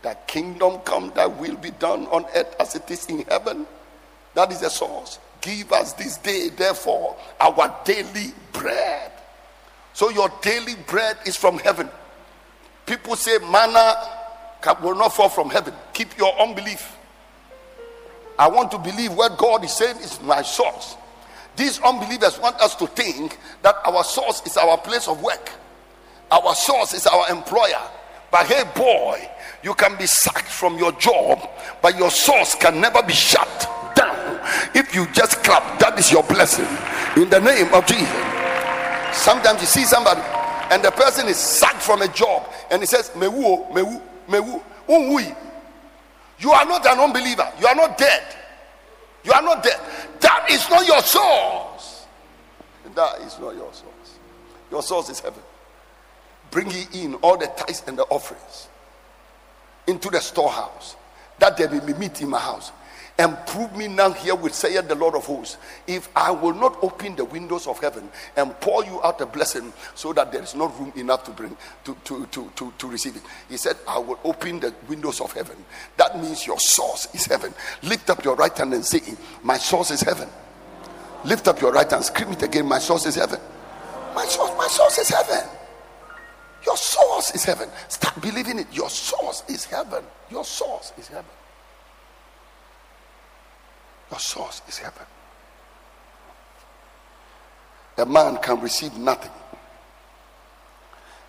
Thy 0.01 0.13
kingdom 0.27 0.79
come, 0.79 1.11
thy 1.15 1.25
will 1.25 1.55
be 1.55 1.71
done 1.71 2.05
on 2.07 2.25
earth 2.35 2.55
as 2.59 2.75
it 2.75 2.89
is 2.91 3.05
in 3.07 3.19
heaven. 3.23 3.65
That 4.33 4.51
is 4.51 4.59
the 4.59 4.69
source. 4.69 5.19
Give 5.41 5.71
us 5.71 5.93
this 5.93 6.17
day, 6.17 6.49
therefore, 6.49 7.15
our 7.39 7.75
daily 7.85 8.33
bread. 8.51 9.11
So 9.93 10.09
your 10.09 10.29
daily 10.41 10.75
bread 10.87 11.17
is 11.25 11.35
from 11.35 11.57
heaven. 11.59 11.89
People 12.85 13.15
say 13.15 13.37
manna 13.51 13.95
will 14.81 14.95
not 14.95 15.13
fall 15.13 15.29
from 15.29 15.49
heaven. 15.49 15.73
Keep 15.93 16.17
your 16.17 16.37
unbelief. 16.39 16.97
I 18.37 18.47
want 18.47 18.71
to 18.71 18.77
believe 18.77 19.13
what 19.13 19.37
God 19.37 19.63
is 19.63 19.71
saying 19.71 19.97
is 19.97 20.21
my 20.21 20.41
source. 20.41 20.97
These 21.55 21.79
unbelievers 21.79 22.37
want 22.39 22.59
us 22.59 22.75
to 22.75 22.87
think 22.87 23.37
that 23.61 23.75
our 23.85 24.03
source 24.03 24.41
is 24.45 24.57
our 24.57 24.77
place 24.77 25.07
of 25.07 25.21
work, 25.23 25.51
our 26.31 26.55
source 26.55 26.93
is 26.93 27.07
our 27.07 27.29
employer. 27.29 27.81
But 28.31 28.47
hey, 28.47 28.63
boy, 28.75 29.29
you 29.63 29.73
can 29.73 29.97
be 29.97 30.05
sacked 30.05 30.47
from 30.47 30.77
your 30.77 30.91
job, 30.93 31.49
but 31.81 31.97
your 31.97 32.11
source 32.11 32.55
can 32.55 32.81
never 32.81 33.01
be 33.03 33.13
shut 33.13 33.69
down. 33.95 34.39
If 34.73 34.93
you 34.93 35.07
just 35.13 35.43
clap, 35.43 35.79
that 35.79 35.97
is 35.97 36.11
your 36.11 36.23
blessing 36.23 36.67
in 37.21 37.29
the 37.29 37.39
name 37.39 37.73
of 37.73 37.85
Jesus. 37.85 38.09
Sometimes 39.13 39.61
you 39.61 39.67
see 39.67 39.85
somebody 39.85 40.21
and 40.71 40.83
the 40.83 40.91
person 40.91 41.27
is 41.27 41.37
sacked 41.37 41.81
from 41.81 42.01
a 42.01 42.07
job 42.09 42.47
and 42.69 42.81
he 42.81 42.85
says, 42.85 43.09
Mewu, 43.11 43.71
Mewu, 43.71 44.01
Mewu, 44.27 44.61
Unwi. 44.89 45.35
You 46.39 46.51
are 46.51 46.65
not 46.65 46.85
an 46.85 46.99
unbeliever, 46.99 47.49
you 47.59 47.67
are 47.67 47.75
not 47.75 47.97
dead. 47.97 48.23
You 49.23 49.31
are 49.33 49.41
not 49.41 49.63
dead. 49.63 49.79
That 50.19 50.47
is 50.51 50.69
not 50.69 50.85
your 50.85 51.01
source. 51.01 52.05
That 52.93 53.19
is 53.21 53.39
not 53.39 53.55
your 53.55 53.73
source. 53.73 54.19
Your 54.69 54.83
source 54.83 55.09
is 55.09 55.19
heaven. 55.19 55.41
Bring 56.51 56.69
ye 56.71 56.85
in 56.93 57.15
all 57.15 57.37
the 57.37 57.47
tithes 57.47 57.83
and 57.87 57.97
the 57.97 58.03
offerings 58.03 58.67
into 59.87 60.09
the 60.09 60.19
storehouse, 60.19 60.95
that 61.39 61.57
there 61.57 61.69
may 61.69 61.79
be 61.79 61.93
meat 61.93 62.21
in 62.21 62.29
my 62.29 62.39
house. 62.39 62.71
And 63.17 63.37
prove 63.47 63.73
me 63.77 63.87
now 63.87 64.11
here 64.11 64.35
with 64.35 64.53
saith 64.53 64.89
the 64.89 64.95
Lord 64.95 65.15
of 65.15 65.25
hosts, 65.25 65.57
if 65.87 66.09
I 66.17 66.31
will 66.31 66.53
not 66.53 66.77
open 66.81 67.15
the 67.15 67.23
windows 67.23 67.65
of 67.65 67.79
heaven 67.79 68.09
and 68.35 68.59
pour 68.59 68.83
you 68.83 69.01
out 69.03 69.21
a 69.21 69.25
blessing 69.25 69.71
so 69.93 70.11
that 70.11 70.33
there 70.33 70.43
is 70.43 70.53
not 70.53 70.77
room 70.77 70.91
enough 70.97 71.23
to 71.25 71.31
bring 71.31 71.55
to, 71.85 71.95
to, 72.03 72.25
to, 72.25 72.51
to, 72.57 72.73
to 72.77 72.87
receive 72.87 73.15
it. 73.15 73.21
He 73.47 73.55
said, 73.55 73.77
I 73.87 73.99
will 73.99 74.19
open 74.25 74.59
the 74.59 74.73
windows 74.89 75.21
of 75.21 75.31
heaven. 75.31 75.55
That 75.95 76.19
means 76.21 76.45
your 76.45 76.59
source 76.59 77.07
is 77.15 77.25
heaven. 77.25 77.53
Lift 77.83 78.09
up 78.09 78.21
your 78.25 78.35
right 78.35 78.55
hand 78.57 78.73
and 78.73 78.83
say, 78.83 78.99
My 79.43 79.57
source 79.57 79.91
is 79.91 80.01
heaven. 80.01 80.27
Lift 81.23 81.47
up 81.47 81.61
your 81.61 81.71
right 81.71 81.89
hand, 81.89 82.03
scream 82.03 82.33
it 82.33 82.43
again, 82.43 82.67
my 82.67 82.79
source 82.79 83.05
is 83.05 83.15
heaven. 83.15 83.39
My 84.13 84.25
source, 84.25 84.51
my 84.57 84.67
source 84.67 84.97
is 84.99 85.09
heaven. 85.09 85.49
Your 86.65 86.77
source 86.77 87.31
is 87.35 87.43
heaven. 87.43 87.69
Start 87.87 88.21
believing 88.21 88.59
it. 88.59 88.67
Your 88.71 88.89
source 88.89 89.43
is 89.47 89.65
heaven. 89.65 90.03
Your 90.29 90.43
source 90.43 90.93
is 90.97 91.07
heaven. 91.07 91.25
Your 94.09 94.19
source 94.19 94.61
is 94.67 94.77
heaven. 94.77 95.05
A 97.97 98.05
man 98.05 98.37
can 98.37 98.59
receive 98.59 98.97
nothing 98.97 99.31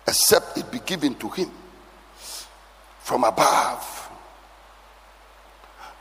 except 0.07 0.57
it 0.57 0.71
be 0.71 0.79
given 0.79 1.15
to 1.15 1.29
him 1.29 1.51
from 2.99 3.23
above. 3.23 4.09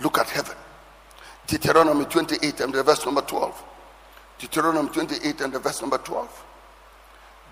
Look 0.00 0.18
at 0.18 0.28
heaven. 0.28 0.56
Deuteronomy 1.46 2.04
28 2.04 2.60
and 2.60 2.74
the 2.74 2.82
verse 2.82 3.04
number 3.04 3.22
12. 3.22 3.64
Deuteronomy 4.38 4.88
28 4.90 5.40
and 5.40 5.52
the 5.52 5.58
verse 5.58 5.80
number 5.80 5.98
12. 5.98 6.44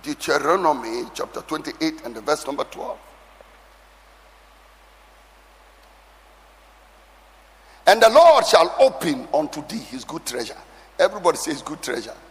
Deuteronomy 0.04 1.08
chapter 1.14 1.40
28 1.40 2.02
and 2.04 2.14
the 2.14 2.20
verse 2.20 2.46
number 2.46 2.64
12. 2.64 2.99
And 7.87 8.02
the 8.02 8.11
Lord 8.11 8.46
shall 8.46 8.75
open 8.78 9.26
unto 9.32 9.66
thee 9.66 9.78
his 9.78 10.04
good 10.04 10.25
treasure. 10.26 10.56
Everybody 10.99 11.38
says 11.38 11.62
good 11.62 11.82
treasure. 11.82 12.14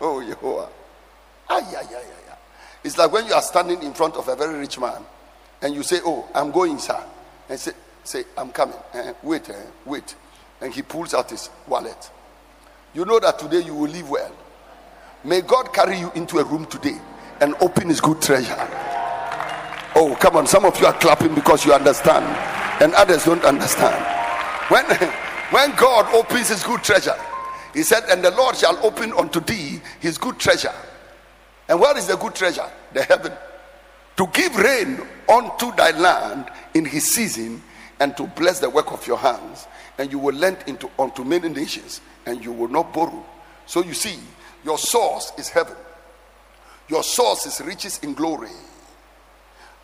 Oh, 0.00 0.20
Yehovah. 0.20 0.68
Ah, 1.48 1.60
yeah, 1.70 1.82
yeah, 1.82 2.00
yeah, 2.00 2.20
yeah. 2.26 2.34
It's 2.82 2.98
like 2.98 3.12
when 3.12 3.26
you 3.26 3.32
are 3.32 3.42
standing 3.42 3.80
in 3.84 3.94
front 3.94 4.16
of 4.16 4.26
a 4.26 4.34
very 4.34 4.58
rich 4.58 4.78
man 4.80 5.02
and 5.62 5.72
you 5.72 5.84
say, 5.84 6.00
Oh, 6.04 6.28
I'm 6.34 6.50
going, 6.50 6.78
sir. 6.78 7.00
And 7.48 7.58
say, 7.60 7.72
say 8.02 8.24
I'm 8.36 8.50
coming. 8.50 8.76
Uh, 8.92 9.12
wait, 9.22 9.48
uh, 9.48 9.54
wait. 9.84 10.16
And 10.60 10.74
he 10.74 10.82
pulls 10.82 11.14
out 11.14 11.30
his 11.30 11.48
wallet. 11.68 12.10
You 12.92 13.04
know 13.04 13.20
that 13.20 13.38
today 13.38 13.60
you 13.60 13.74
will 13.74 13.88
live 13.88 14.10
well. 14.10 14.32
May 15.24 15.40
God 15.40 15.72
carry 15.72 15.98
you 15.98 16.12
into 16.14 16.38
a 16.38 16.44
room 16.44 16.66
today 16.66 16.98
and 17.40 17.54
open 17.60 17.88
his 17.88 18.00
good 18.00 18.20
treasure. 18.20 18.56
Oh, 19.96 20.16
come 20.20 20.36
on. 20.36 20.46
Some 20.46 20.66
of 20.66 20.78
you 20.78 20.86
are 20.86 20.92
clapping 20.92 21.34
because 21.34 21.64
you 21.64 21.72
understand, 21.72 22.24
and 22.82 22.92
others 22.94 23.24
don't 23.24 23.44
understand. 23.44 24.04
When, 24.68 24.84
when 25.50 25.74
God 25.76 26.14
opens 26.14 26.48
his 26.50 26.62
good 26.62 26.82
treasure, 26.82 27.16
he 27.72 27.82
said, 27.82 28.04
And 28.10 28.22
the 28.22 28.32
Lord 28.32 28.56
shall 28.56 28.78
open 28.84 29.12
unto 29.14 29.40
thee 29.40 29.80
his 30.00 30.18
good 30.18 30.38
treasure. 30.38 30.74
And 31.68 31.80
where 31.80 31.96
is 31.96 32.06
the 32.06 32.16
good 32.16 32.34
treasure? 32.34 32.70
The 32.92 33.02
heaven. 33.02 33.32
To 34.16 34.26
give 34.32 34.54
rain 34.56 35.00
unto 35.28 35.74
thy 35.74 35.90
land 35.92 36.50
in 36.74 36.84
his 36.84 37.12
season 37.12 37.62
and 37.98 38.16
to 38.16 38.26
bless 38.26 38.60
the 38.60 38.68
work 38.68 38.92
of 38.92 39.06
your 39.06 39.16
hands. 39.16 39.66
And 39.98 40.12
you 40.12 40.18
will 40.18 40.34
lend 40.34 40.58
into 40.66 40.90
unto 40.98 41.24
many 41.24 41.48
nations 41.48 42.00
and 42.26 42.44
you 42.44 42.52
will 42.52 42.68
not 42.68 42.92
borrow. 42.92 43.24
So 43.66 43.82
you 43.82 43.94
see, 43.94 44.18
your 44.64 44.78
source 44.78 45.32
is 45.38 45.48
heaven. 45.48 45.76
Your 46.88 47.02
source 47.02 47.46
is 47.46 47.60
riches 47.64 47.98
in 48.02 48.14
glory. 48.14 48.50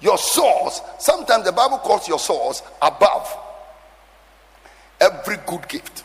Your 0.01 0.19
source, 0.19 0.81
sometimes 0.99 1.45
the 1.45 1.53
Bible 1.53 1.79
calls 1.79 2.09
your 2.09 2.19
source 2.19 2.63
above 2.81 3.37
every 5.01 5.37
good 5.47 5.69
gift 5.69 6.05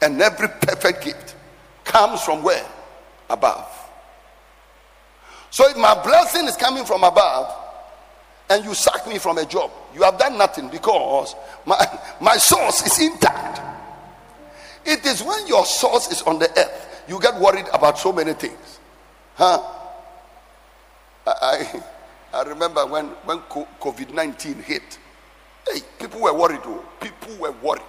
and 0.00 0.20
every 0.20 0.48
perfect 0.48 1.04
gift 1.04 1.36
comes 1.84 2.20
from 2.22 2.42
where? 2.42 2.66
Above. 3.30 3.68
So 5.50 5.68
if 5.68 5.76
my 5.76 6.00
blessing 6.02 6.46
is 6.46 6.56
coming 6.56 6.84
from 6.84 7.04
above 7.04 7.54
and 8.50 8.64
you 8.64 8.74
sack 8.74 9.06
me 9.06 9.18
from 9.18 9.38
a 9.38 9.44
job, 9.44 9.70
you 9.94 10.02
have 10.02 10.18
done 10.18 10.36
nothing 10.36 10.68
because 10.68 11.34
my, 11.64 11.76
my 12.20 12.36
source 12.36 12.84
is 12.84 13.00
intact. 13.00 13.60
It 14.84 15.04
is 15.06 15.22
when 15.22 15.46
your 15.46 15.64
source 15.64 16.10
is 16.10 16.22
on 16.22 16.40
the 16.40 16.50
earth 16.58 16.91
you 17.08 17.20
get 17.20 17.38
worried 17.40 17.66
about 17.72 17.98
so 17.98 18.12
many 18.12 18.32
things. 18.34 18.80
Huh? 19.34 19.60
I, 21.26 21.82
I 22.32 22.42
remember 22.42 22.86
when, 22.86 23.06
when 23.24 23.38
COVID 23.40 24.12
19 24.12 24.54
hit, 24.62 24.98
hey, 25.70 25.80
people 25.98 26.20
were 26.20 26.34
worried. 26.34 26.60
Oh, 26.64 26.84
people 27.00 27.36
were 27.36 27.52
worried. 27.52 27.82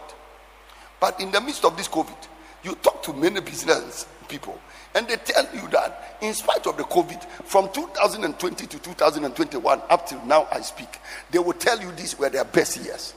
But 1.00 1.20
in 1.20 1.32
the 1.32 1.41
midst 1.41 1.65
of 1.65 1.75
this 1.75 1.88
COVID, 1.88 2.27
you 2.63 2.75
talk 2.75 3.03
to 3.03 3.13
many 3.13 3.41
business 3.41 4.05
people, 4.27 4.60
and 4.96 5.08
they 5.08 5.17
tell 5.17 5.46
you 5.53 5.67
that 5.70 6.17
in 6.22 6.34
spite 6.34 6.65
of 6.67 6.77
the 6.77 6.84
COVID, 6.84 7.24
from 7.46 7.70
2020 7.74 8.67
to 8.67 8.79
2021, 8.79 9.82
up 9.89 10.08
till 10.08 10.24
now 10.25 10.48
I 10.51 10.62
speak, 10.62 11.00
they 11.32 11.39
will 11.39 11.53
tell 11.53 11.79
you 11.82 11.91
these 11.91 12.17
were 12.17 12.29
their 12.29 12.46
best 12.46 12.77
years. 12.77 13.13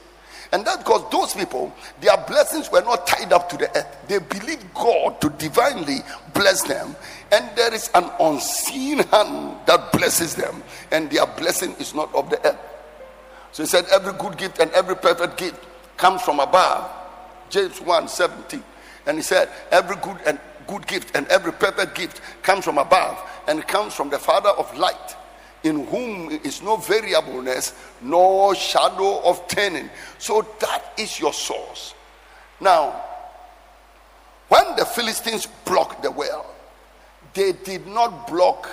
And 0.53 0.65
that's 0.65 0.79
because 0.79 1.11
those 1.11 1.35
people, 1.35 1.75
their 2.01 2.17
blessings 2.29 2.71
were 2.71 2.83
not 2.83 3.07
tied 3.07 3.33
up 3.33 3.49
to 3.51 3.57
the 3.57 3.69
earth. 3.77 3.97
They 4.09 4.19
believed 4.19 4.73
God 4.75 5.21
to 5.21 5.31
divinely 5.31 5.99
bless 6.35 6.63
them. 6.63 6.95
And 7.33 7.51
there 7.57 7.75
is 7.75 7.91
an 7.95 8.11
unseen 8.21 8.99
hand 8.99 9.57
that 9.67 9.93
blesses 9.93 10.35
them. 10.35 10.63
And 10.93 11.11
their 11.11 11.27
blessing 11.27 11.73
is 11.81 11.95
not 11.95 12.15
of 12.15 12.31
the 12.31 12.45
earth. 12.47 12.59
So 13.53 13.63
he 13.63 13.67
said, 13.69 13.87
Every 13.93 14.13
good 14.13 14.37
gift 14.37 14.59
and 14.61 14.71
every 14.73 14.97
perfect 14.97 15.37
gift 15.39 15.65
comes 15.97 16.23
from 16.23 16.41
above. 16.41 16.91
James 17.49 17.81
1 17.81 18.09
17. 18.09 18.63
And 19.07 19.17
he 19.17 19.23
said, 19.23 19.49
Every 19.71 19.97
good 19.97 20.19
and 20.27 20.39
good 20.67 20.87
gift 20.87 21.17
and 21.17 21.27
every 21.29 21.53
perfect 21.53 21.95
gift 21.95 22.21
comes 22.43 22.65
from 22.65 22.79
above 22.79 23.19
and 23.47 23.59
it 23.59 23.69
comes 23.69 23.95
from 23.95 24.11
the 24.11 24.19
Father 24.19 24.51
of 24.51 24.77
light, 24.77 25.17
in 25.67 25.85
whom 25.87 26.31
is 26.31 26.63
no 26.63 26.77
variableness 26.77 27.75
nor 28.01 28.55
shadow 28.55 29.21
of 29.25 29.47
turning. 29.49 29.91
So 30.19 30.47
that 30.61 30.93
is 30.97 31.19
your 31.19 31.33
source. 31.33 31.95
Now, 32.61 33.03
when 34.49 34.77
the 34.77 34.85
Philistines 34.85 35.49
blocked 35.65 36.05
the 36.05 36.11
well, 36.11 36.47
they 37.35 37.53
did 37.53 37.87
not 37.87 38.29
block 38.29 38.71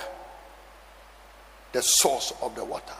the 1.72 1.82
source 1.82 2.32
of 2.40 2.54
the 2.54 2.64
water. 2.64 2.94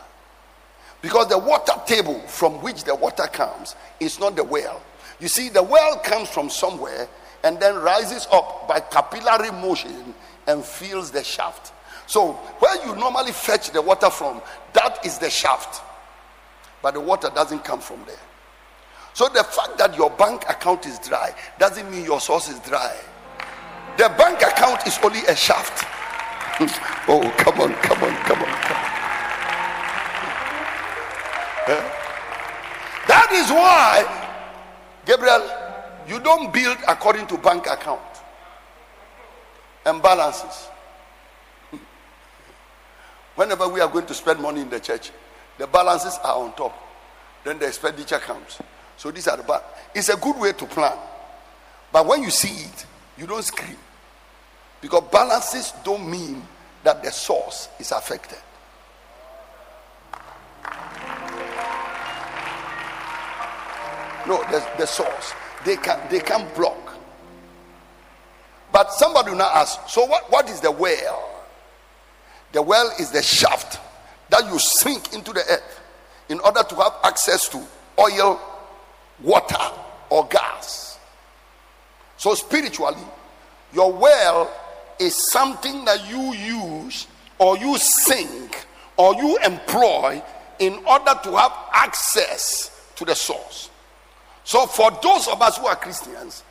Because 1.01 1.29
the 1.29 1.39
water 1.39 1.73
table 1.85 2.19
from 2.27 2.61
which 2.61 2.83
the 2.83 2.95
water 2.95 3.27
comes 3.27 3.75
is 4.01 4.19
not 4.19 4.35
the 4.35 4.43
well. 4.43 4.81
You 5.21 5.29
see, 5.29 5.47
the 5.47 5.63
well 5.63 5.97
comes 5.99 6.29
from 6.29 6.49
somewhere 6.49 7.07
and 7.45 7.59
then 7.59 7.75
rises 7.75 8.27
up 8.31 8.67
by 8.67 8.81
capillary 8.81 9.51
motion 9.51 10.13
and 10.47 10.65
fills 10.65 11.11
the 11.11 11.23
shaft. 11.23 11.71
So, 12.07 12.33
where 12.59 12.85
you 12.85 12.95
normally 12.95 13.31
fetch 13.31 13.71
the 13.71 13.81
water 13.81 14.09
from, 14.09 14.41
that 14.73 15.05
is 15.05 15.17
the 15.17 15.29
shaft. 15.29 15.81
But 16.81 16.93
the 16.93 16.99
water 16.99 17.31
doesn't 17.33 17.63
come 17.63 17.79
from 17.79 18.01
there. 18.05 18.19
So, 19.13 19.27
the 19.29 19.43
fact 19.43 19.77
that 19.77 19.97
your 19.97 20.09
bank 20.11 20.43
account 20.49 20.85
is 20.85 20.99
dry 20.99 21.33
doesn't 21.57 21.89
mean 21.89 22.05
your 22.05 22.19
source 22.19 22.49
is 22.49 22.59
dry. 22.59 22.95
The 23.97 24.09
bank 24.17 24.41
account 24.41 24.85
is 24.85 24.99
only 25.03 25.21
a 25.27 25.35
shaft. 25.35 25.85
oh, 27.07 27.33
come 27.37 27.61
on, 27.61 27.73
come 27.75 28.03
on, 28.03 28.15
come 28.23 28.41
on. 28.41 28.61
Come 28.63 28.77
on. 28.77 28.95
That 33.07 33.29
is 33.31 33.49
why, 33.49 34.05
Gabriel, 35.05 35.49
you 36.07 36.19
don't 36.19 36.53
build 36.53 36.77
according 36.87 37.25
to 37.27 37.37
bank 37.37 37.65
account 37.67 38.01
and 39.85 40.01
balances. 40.01 40.69
Whenever 43.35 43.67
we 43.67 43.81
are 43.81 43.89
going 43.89 44.05
to 44.05 44.13
spend 44.13 44.39
money 44.39 44.61
in 44.61 44.69
the 44.69 44.79
church, 44.79 45.11
the 45.57 45.67
balances 45.67 46.17
are 46.23 46.35
on 46.41 46.53
top. 46.55 46.73
Then 47.43 47.59
the 47.59 47.67
expenditure 47.67 48.19
comes. 48.19 48.59
So 48.97 49.11
these 49.11 49.27
are 49.27 49.37
the 49.37 49.43
bad. 49.43 49.61
It's 49.93 50.09
a 50.09 50.17
good 50.17 50.37
way 50.37 50.53
to 50.53 50.65
plan. 50.65 50.97
But 51.91 52.05
when 52.07 52.23
you 52.23 52.29
see 52.29 52.65
it, 52.65 52.85
you 53.17 53.27
don't 53.27 53.43
scream. 53.43 53.77
Because 54.81 55.03
balances 55.11 55.73
don't 55.83 56.09
mean 56.09 56.41
that 56.83 57.03
the 57.03 57.11
source 57.11 57.69
is 57.79 57.91
affected. 57.91 58.37
No, 64.27 64.43
the, 64.49 64.65
the 64.77 64.85
source. 64.85 65.33
They 65.65 65.77
can 65.77 65.99
they 66.09 66.19
can 66.19 66.47
block. 66.55 66.95
But 68.71 68.91
somebody 68.91 69.29
will 69.31 69.37
now 69.37 69.51
ask, 69.53 69.87
so 69.87 70.05
what, 70.05 70.29
what 70.31 70.49
is 70.49 70.59
the 70.59 70.71
well? 70.71 71.34
The 72.55 72.61
well 72.61 72.89
is 72.97 73.11
the 73.11 73.21
shaft 73.21 73.81
that 74.29 74.45
you 74.45 74.57
sink 74.57 75.13
into 75.13 75.33
the 75.33 75.41
earth 75.41 75.81
in 76.29 76.39
order 76.39 76.63
to 76.63 76.75
have 76.75 76.93
access 77.03 77.49
to 77.49 77.61
oil, 77.99 78.39
water, 79.21 79.57
or 80.09 80.25
gas. 80.27 80.97
So, 82.15 82.33
spiritually, 82.33 83.03
your 83.73 83.91
well 83.91 84.49
is 85.01 85.29
something 85.33 85.83
that 85.83 86.09
you 86.09 86.33
use 86.33 87.07
or 87.39 87.57
you 87.57 87.77
sink 87.77 88.65
or 88.95 89.13
you 89.15 89.37
employ 89.39 90.23
in 90.59 90.75
order 90.85 91.13
to 91.23 91.35
have 91.35 91.51
access 91.73 92.89
to 92.95 93.03
the 93.03 93.15
source. 93.15 93.69
So, 94.45 94.65
for 94.65 94.91
those 95.03 95.27
of 95.27 95.41
us 95.41 95.57
who 95.57 95.65
are 95.65 95.75
Christians, 95.75 96.41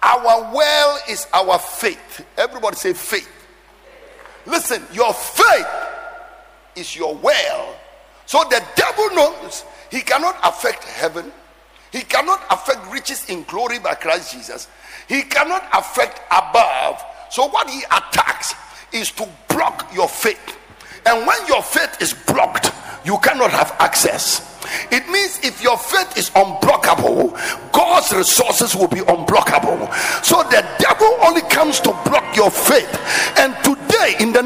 our 0.00 0.54
well 0.54 1.00
is 1.08 1.26
our 1.32 1.58
faith. 1.58 2.24
Everybody 2.38 2.76
say 2.76 2.92
faith. 2.92 3.43
Listen, 4.46 4.82
your 4.92 5.12
faith 5.12 5.66
is 6.76 6.94
your 6.96 7.14
well. 7.16 7.74
So 8.26 8.44
the 8.50 8.62
devil 8.76 9.10
knows 9.14 9.64
he 9.90 10.00
cannot 10.00 10.36
affect 10.42 10.84
heaven. 10.84 11.32
He 11.92 12.00
cannot 12.00 12.42
affect 12.50 12.90
riches 12.92 13.28
in 13.28 13.44
glory 13.44 13.78
by 13.78 13.94
Christ 13.94 14.32
Jesus. 14.32 14.68
He 15.08 15.22
cannot 15.22 15.64
affect 15.72 16.20
above. 16.30 17.02
So 17.30 17.46
what 17.46 17.70
he 17.70 17.82
attacks 17.84 18.54
is 18.92 19.10
to 19.12 19.28
block 19.48 19.88
your 19.94 20.08
faith. 20.08 20.58
And 21.06 21.26
when 21.26 21.46
your 21.46 21.62
faith 21.62 22.00
is 22.00 22.14
blocked, 22.14 22.72
you 23.04 23.18
cannot 23.18 23.50
have 23.50 23.76
access. 23.78 24.50
It 24.90 25.06
means 25.10 25.38
if 25.42 25.62
your 25.62 25.76
faith 25.76 26.16
is 26.16 26.30
unblockable, 26.30 27.32
God's 27.70 28.12
resources 28.12 28.74
will 28.74 28.88
be 28.88 29.00
unblockable. 29.00 29.92
So 30.24 30.42
the 30.44 30.66
devil 30.78 31.18
only 31.22 31.42
comes 31.42 31.80
to 31.80 31.90
block 32.06 32.34
your 32.34 32.50
faith. 32.50 32.88
And 33.38 33.54
the 33.62 33.76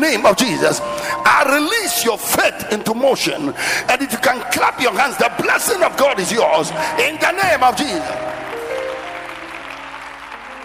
name 0.08 0.26
of 0.26 0.36
Jesus, 0.36 0.80
I 0.80 1.44
release 1.54 2.04
your 2.04 2.18
faith 2.18 2.72
into 2.72 2.94
motion. 2.94 3.54
And 3.88 4.02
if 4.02 4.12
you 4.12 4.18
can 4.18 4.40
clap 4.52 4.80
your 4.80 4.92
hands, 4.92 5.16
the 5.18 5.30
blessing 5.42 5.82
of 5.82 5.96
God 5.96 6.18
is 6.18 6.32
yours 6.32 6.70
in 6.98 7.16
the 7.20 7.32
name 7.32 7.62
of 7.62 7.76
Jesus. 7.76 8.08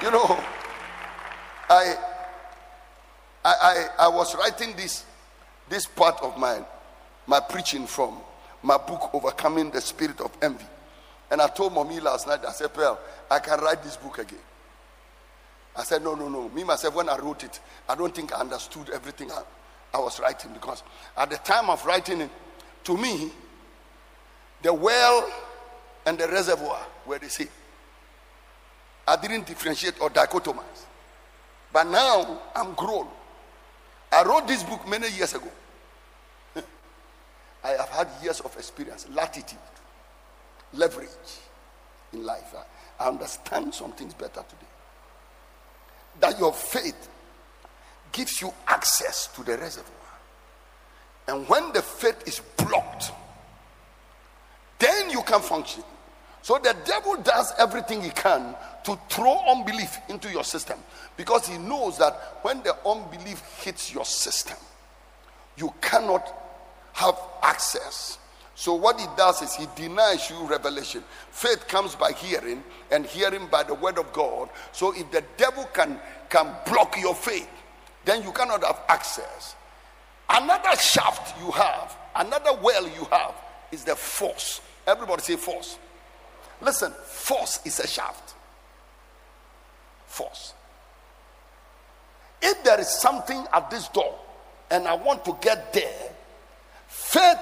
You 0.02 0.12
know, 0.12 0.40
I 1.70 1.96
I, 3.46 3.54
I, 3.62 3.88
I 4.00 4.08
was 4.08 4.36
writing 4.36 4.76
this 4.76 5.06
this 5.70 5.86
part 5.86 6.22
of 6.22 6.38
my 6.38 6.62
my 7.28 7.40
preaching 7.40 7.88
from 7.88 8.18
my 8.62 8.78
book, 8.78 9.14
Overcoming 9.14 9.70
the 9.72 9.82
Spirit 9.82 10.22
of 10.22 10.32
Envy. 10.42 10.66
And 11.30 11.42
I 11.42 11.48
told 11.48 11.74
mommy 11.74 12.00
last 12.00 12.28
night, 12.28 12.40
I 12.48 12.52
said, 12.52 12.70
Well, 12.76 13.00
I 13.30 13.40
can 13.40 13.60
write 13.60 13.84
this 13.84 13.98
book 13.98 14.20
again. 14.20 14.40
I 15.76 15.84
said, 15.84 16.04
no, 16.04 16.14
no, 16.16 16.30
no. 16.30 16.50
Me, 16.50 16.64
myself, 16.64 16.96
when 16.96 17.10
I 17.10 17.18
wrote 17.18 17.44
it, 17.44 17.60
I 17.90 17.96
don't 17.96 18.14
think 18.14 18.34
I 18.34 18.40
understood 18.40 18.90
everything 18.92 19.32
I, 19.32 19.42
I 19.94 20.00
was 20.00 20.20
writing 20.20 20.52
because 20.54 20.84
at 21.18 21.30
the 21.30 21.38
time 21.38 21.70
of 21.70 21.84
writing 21.86 22.22
it, 22.22 22.30
to 22.84 22.98
me, 22.98 23.32
the 24.62 24.74
well 24.74 25.32
and 26.06 26.18
the 26.18 26.28
reservoir 26.28 26.86
were 27.06 27.20
the 27.20 27.30
same. 27.30 27.48
I 29.08 29.16
didn't 29.18 29.48
differentiate 29.48 30.00
or 30.00 30.10
dichotomize. 30.10 30.86
But 31.72 31.88
now 31.88 32.42
I'm 32.56 32.74
grown. 32.76 33.08
I 34.12 34.24
wrote 34.24 34.48
this 34.48 34.64
book 34.64 34.88
many 34.88 35.10
years 35.10 35.34
ago. 35.34 35.50
I 37.64 37.70
have 37.70 37.90
had 37.90 38.08
years 38.22 38.40
of 38.42 38.56
experience, 38.56 39.08
latitude, 39.10 39.58
leverage 40.72 41.10
in 42.14 42.24
life. 42.24 42.54
I 43.00 43.08
understand 43.08 43.74
some 43.74 43.92
things 43.94 44.14
better 44.14 44.44
today. 44.48 44.73
That 46.20 46.40
your 46.40 46.54
faith 46.54 47.10
gives 48.12 48.42
you 48.42 48.54
access 48.68 49.28
to 49.36 49.44
the 49.44 49.58
reservoir. 49.58 49.92
And 51.28 51.48
when 51.48 51.72
the 51.74 51.82
faith 51.82 52.28
is 52.28 52.42
blocked, 52.58 53.12
then 54.80 55.10
you 55.10 55.22
can 55.24 55.42
function. 55.42 55.84
So 56.42 56.60
the 56.62 56.76
devil 56.86 57.16
does 57.22 57.54
everything 57.58 58.02
he 58.02 58.10
can 58.10 58.56
to 58.84 59.00
throw 59.10 59.40
unbelief 59.48 59.98
into 60.10 60.30
your 60.30 60.44
system 60.44 60.78
because 61.16 61.48
he 61.48 61.58
knows 61.58 61.98
that 62.00 62.40
when 62.42 62.62
the 62.64 62.76
unbelief 62.86 63.42
hits 63.64 63.94
your 63.94 64.04
system, 64.04 64.58
you 65.56 65.74
cannot 65.80 66.28
have 66.92 67.18
access. 67.42 68.18
So 68.56 68.76
what 68.76 69.00
he 69.00 69.08
does 69.18 69.42
is 69.42 69.56
he 69.56 69.66
denies 69.76 70.30
you 70.30 70.46
revelation. 70.46 71.04
Faith 71.32 71.68
comes 71.68 71.96
by 71.96 72.12
hearing, 72.12 72.64
and 72.92 73.06
hearing 73.06 73.48
by 73.48 73.64
the 73.64 73.74
word 73.74 73.98
of 73.98 74.14
God. 74.14 74.50
So 74.72 74.94
if 74.96 75.10
the 75.12 75.24
devil 75.38 75.66
can 75.74 76.00
can 76.30 76.54
block 76.66 77.00
your 77.00 77.16
faith, 77.16 77.50
then 78.06 78.24
you 78.24 78.32
cannot 78.32 78.64
have 78.64 78.82
access. 78.88 79.56
Another 80.30 80.76
shaft 80.78 81.40
you 81.44 81.52
have, 81.52 81.98
another 82.16 82.54
well 82.62 82.88
you 82.88 83.06
have, 83.12 83.34
is 83.72 83.84
the 83.84 83.96
force. 83.96 84.62
Everybody 84.88 85.22
say 85.22 85.36
force. 85.36 85.78
Listen, 86.62 86.92
force 87.06 87.60
is 87.66 87.80
a 87.80 87.88
shaft. 87.88 88.36
Force. 90.06 90.54
If 92.42 92.64
there 92.64 92.80
is 92.80 92.90
something 92.90 93.46
at 93.54 93.70
this 93.70 93.88
door 93.90 94.20
and 94.70 94.88
I 94.88 94.94
want 94.94 95.26
to 95.26 95.38
get 95.42 95.74
there, 95.74 96.14
Faith 96.88 97.40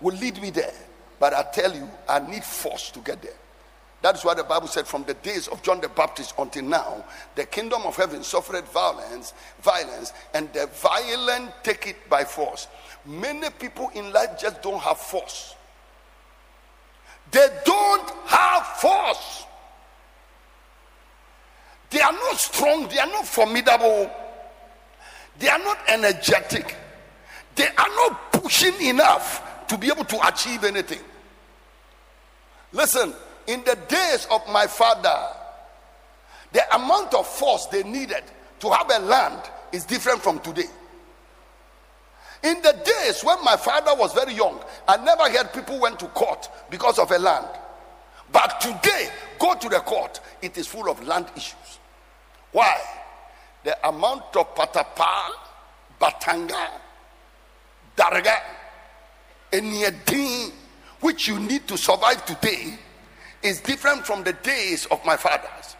will 0.00 0.14
lead 0.16 0.40
me 0.40 0.50
there. 0.50 0.72
But 1.18 1.34
I 1.34 1.44
tell 1.52 1.74
you, 1.74 1.88
I 2.08 2.18
need 2.20 2.44
force 2.44 2.90
to 2.92 3.00
get 3.00 3.20
there. 3.20 3.34
That 4.02 4.16
is 4.16 4.24
why 4.24 4.32
the 4.32 4.44
Bible 4.44 4.66
said, 4.66 4.86
from 4.86 5.04
the 5.04 5.12
days 5.14 5.46
of 5.48 5.62
John 5.62 5.80
the 5.80 5.88
Baptist 5.88 6.32
until 6.38 6.64
now, 6.64 7.04
the 7.34 7.44
kingdom 7.44 7.82
of 7.84 7.96
heaven 7.96 8.22
suffered 8.22 8.64
violence, 8.68 9.34
violence, 9.60 10.14
and 10.32 10.50
the 10.54 10.66
violent 10.72 11.52
take 11.62 11.86
it 11.86 12.08
by 12.08 12.24
force. 12.24 12.68
Many 13.04 13.50
people 13.50 13.90
in 13.94 14.10
life 14.12 14.40
just 14.40 14.62
don't 14.62 14.80
have 14.80 14.96
force. 14.96 15.54
They 17.30 17.46
don't 17.64 18.10
have 18.26 18.66
force. 18.78 19.44
They 21.90 22.00
are 22.00 22.12
not 22.12 22.36
strong. 22.38 22.88
They 22.88 22.98
are 22.98 23.06
not 23.06 23.26
formidable. 23.26 24.10
They 25.38 25.48
are 25.48 25.58
not 25.58 25.78
energetic. 25.88 26.74
They 27.54 27.66
are 27.66 27.88
not 27.96 28.32
pushing 28.32 28.80
enough 28.80 29.49
to 29.70 29.78
be 29.78 29.86
able 29.86 30.04
to 30.04 30.26
achieve 30.26 30.64
anything. 30.64 30.98
Listen, 32.72 33.14
in 33.46 33.62
the 33.62 33.78
days 33.86 34.26
of 34.28 34.42
my 34.48 34.66
father, 34.66 35.16
the 36.50 36.74
amount 36.74 37.14
of 37.14 37.24
force 37.24 37.66
they 37.66 37.84
needed 37.84 38.24
to 38.58 38.68
have 38.68 38.90
a 38.90 38.98
land 38.98 39.40
is 39.70 39.84
different 39.84 40.22
from 40.22 40.40
today. 40.40 40.66
In 42.42 42.60
the 42.62 42.72
days 42.84 43.22
when 43.22 43.44
my 43.44 43.56
father 43.56 43.92
was 43.94 44.12
very 44.12 44.34
young, 44.34 44.60
I 44.88 44.96
never 44.96 45.30
heard 45.30 45.52
people 45.52 45.78
went 45.78 46.00
to 46.00 46.06
court 46.06 46.48
because 46.68 46.98
of 46.98 47.12
a 47.12 47.18
land. 47.18 47.46
But 48.32 48.60
today, 48.60 49.08
go 49.38 49.54
to 49.54 49.68
the 49.68 49.78
court, 49.78 50.18
it 50.42 50.58
is 50.58 50.66
full 50.66 50.90
of 50.90 51.00
land 51.06 51.26
issues. 51.36 51.78
Why? 52.50 52.76
The 53.62 53.88
amount 53.88 54.34
of 54.34 54.52
patapa, 54.52 55.30
batanga, 56.00 56.70
darga, 57.96 58.36
and 59.52 60.52
which 61.00 61.26
you 61.28 61.38
need 61.38 61.66
to 61.68 61.76
survive 61.76 62.24
today 62.26 62.78
is 63.42 63.60
different 63.60 64.06
from 64.06 64.22
the 64.22 64.32
days 64.34 64.86
of 64.86 65.04
my 65.04 65.16
fathers. 65.16 65.76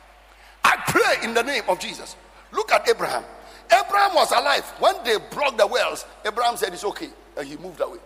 I 0.65 0.77
pray 0.89 1.25
in 1.25 1.35
the 1.35 1.43
name 1.43 1.63
of 1.69 1.79
Jesus. 1.79 2.17
Look 2.53 2.73
at 2.73 2.89
Abraham. 2.89 3.25
Abraham 3.67 4.15
was 4.15 4.33
alive. 4.33 4.65
When 4.79 4.95
they 5.05 5.17
blocked 5.31 5.59
the 5.59 5.67
wells, 5.67 6.05
Abraham 6.25 6.57
said 6.57 6.73
it's 6.73 6.85
okay. 6.85 7.11
And 7.37 7.47
he 7.47 7.57
moved 7.57 7.81
away. 7.81 7.99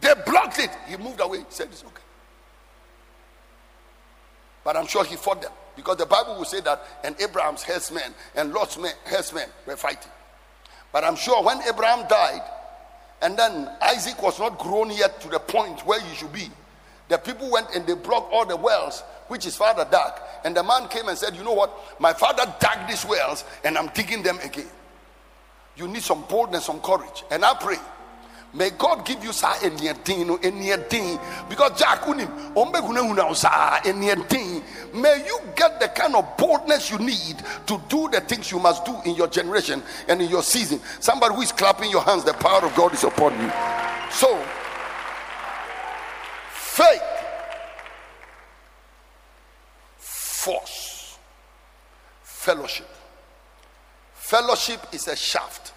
They 0.00 0.12
blocked 0.26 0.58
it. 0.58 0.70
He 0.88 0.96
moved 0.96 1.20
away. 1.20 1.38
He 1.38 1.44
said 1.48 1.68
it's 1.70 1.84
okay. 1.84 2.02
But 4.64 4.76
I'm 4.76 4.86
sure 4.86 5.04
he 5.04 5.16
fought 5.16 5.40
them. 5.40 5.52
Because 5.76 5.96
the 5.96 6.06
Bible 6.06 6.36
will 6.36 6.44
say 6.44 6.60
that, 6.60 6.84
and 7.04 7.18
Abraham's 7.20 7.62
herdsmen 7.62 8.14
and 8.34 8.52
Lot's 8.52 8.76
herdsmen 9.04 9.48
were 9.66 9.76
fighting. 9.76 10.12
But 10.92 11.04
I'm 11.04 11.16
sure 11.16 11.42
when 11.42 11.62
Abraham 11.62 12.06
died, 12.08 12.42
and 13.22 13.38
then 13.38 13.68
Isaac 13.82 14.22
was 14.22 14.38
not 14.38 14.58
grown 14.58 14.90
yet 14.90 15.20
to 15.20 15.28
the 15.28 15.38
point 15.38 15.80
where 15.86 16.00
he 16.00 16.14
should 16.14 16.32
be, 16.32 16.50
the 17.08 17.18
people 17.18 17.50
went 17.50 17.74
and 17.74 17.86
they 17.86 17.94
blocked 17.94 18.32
all 18.32 18.46
the 18.46 18.56
wells 18.56 19.02
which 19.28 19.44
his 19.44 19.56
father 19.56 19.86
dug. 19.90 20.20
And 20.44 20.56
the 20.56 20.62
man 20.62 20.88
came 20.88 21.08
and 21.08 21.18
said, 21.18 21.36
You 21.36 21.44
know 21.44 21.52
what? 21.52 22.00
My 22.00 22.12
father 22.12 22.44
dug 22.60 22.88
these 22.88 23.04
wells 23.04 23.44
and 23.64 23.76
I'm 23.76 23.88
digging 23.88 24.22
them 24.22 24.38
again. 24.42 24.68
You 25.76 25.88
need 25.88 26.02
some 26.02 26.24
boldness, 26.28 26.64
some 26.66 26.80
courage. 26.80 27.24
And 27.30 27.44
I 27.44 27.54
pray 27.54 27.76
May 28.52 28.70
God 28.70 29.06
give 29.06 29.22
you 29.22 29.32
sa 29.32 29.54
anything 29.62 30.38
anything 30.42 31.18
because 31.48 31.78
Jack 31.78 32.02
unim. 32.02 32.28
May 34.92 35.24
you 35.24 35.40
get 35.54 35.78
the 35.78 35.86
kind 35.88 36.16
of 36.16 36.36
boldness 36.36 36.90
you 36.90 36.98
need 36.98 37.36
to 37.66 37.80
do 37.88 38.08
the 38.08 38.20
things 38.20 38.50
you 38.50 38.58
must 38.58 38.84
do 38.84 38.96
in 39.04 39.14
your 39.14 39.28
generation 39.28 39.82
and 40.08 40.20
in 40.20 40.28
your 40.28 40.42
season. 40.42 40.80
Somebody 40.98 41.34
who 41.34 41.42
is 41.42 41.52
clapping 41.52 41.90
your 41.90 42.02
hands, 42.02 42.24
the 42.24 42.32
power 42.34 42.64
of 42.64 42.74
God 42.74 42.92
is 42.92 43.04
upon 43.04 43.40
you. 43.40 43.52
So, 44.10 44.44
faith, 46.50 47.02
force, 49.96 51.18
fellowship. 52.22 52.88
Fellowship 54.14 54.80
is 54.92 55.06
a 55.06 55.14
shaft. 55.14 55.72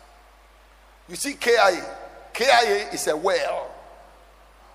You 1.08 1.16
see, 1.16 1.34
KIA 1.34 2.03
KIA 2.34 2.90
is 2.92 3.08
a 3.08 3.16
well. 3.16 3.70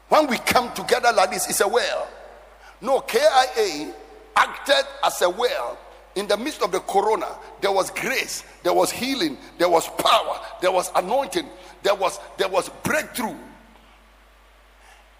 When 0.08 0.26
we 0.26 0.38
come 0.38 0.72
together 0.72 1.12
like 1.14 1.30
this, 1.30 1.48
it's 1.48 1.60
a 1.60 1.68
well. 1.68 2.08
No, 2.80 3.00
KIA 3.00 3.92
acted 4.36 4.86
as 5.04 5.20
a 5.22 5.28
well. 5.28 5.78
In 6.14 6.26
the 6.26 6.36
midst 6.36 6.62
of 6.62 6.72
the 6.72 6.80
corona, 6.80 7.28
there 7.60 7.70
was 7.70 7.90
grace, 7.90 8.42
there 8.62 8.72
was 8.72 8.90
healing, 8.90 9.36
there 9.58 9.68
was 9.68 9.88
power, 9.88 10.40
there 10.60 10.72
was 10.72 10.90
anointing, 10.96 11.46
there 11.82 11.94
was 11.94 12.18
there 12.36 12.48
was 12.48 12.70
breakthrough. 12.82 13.36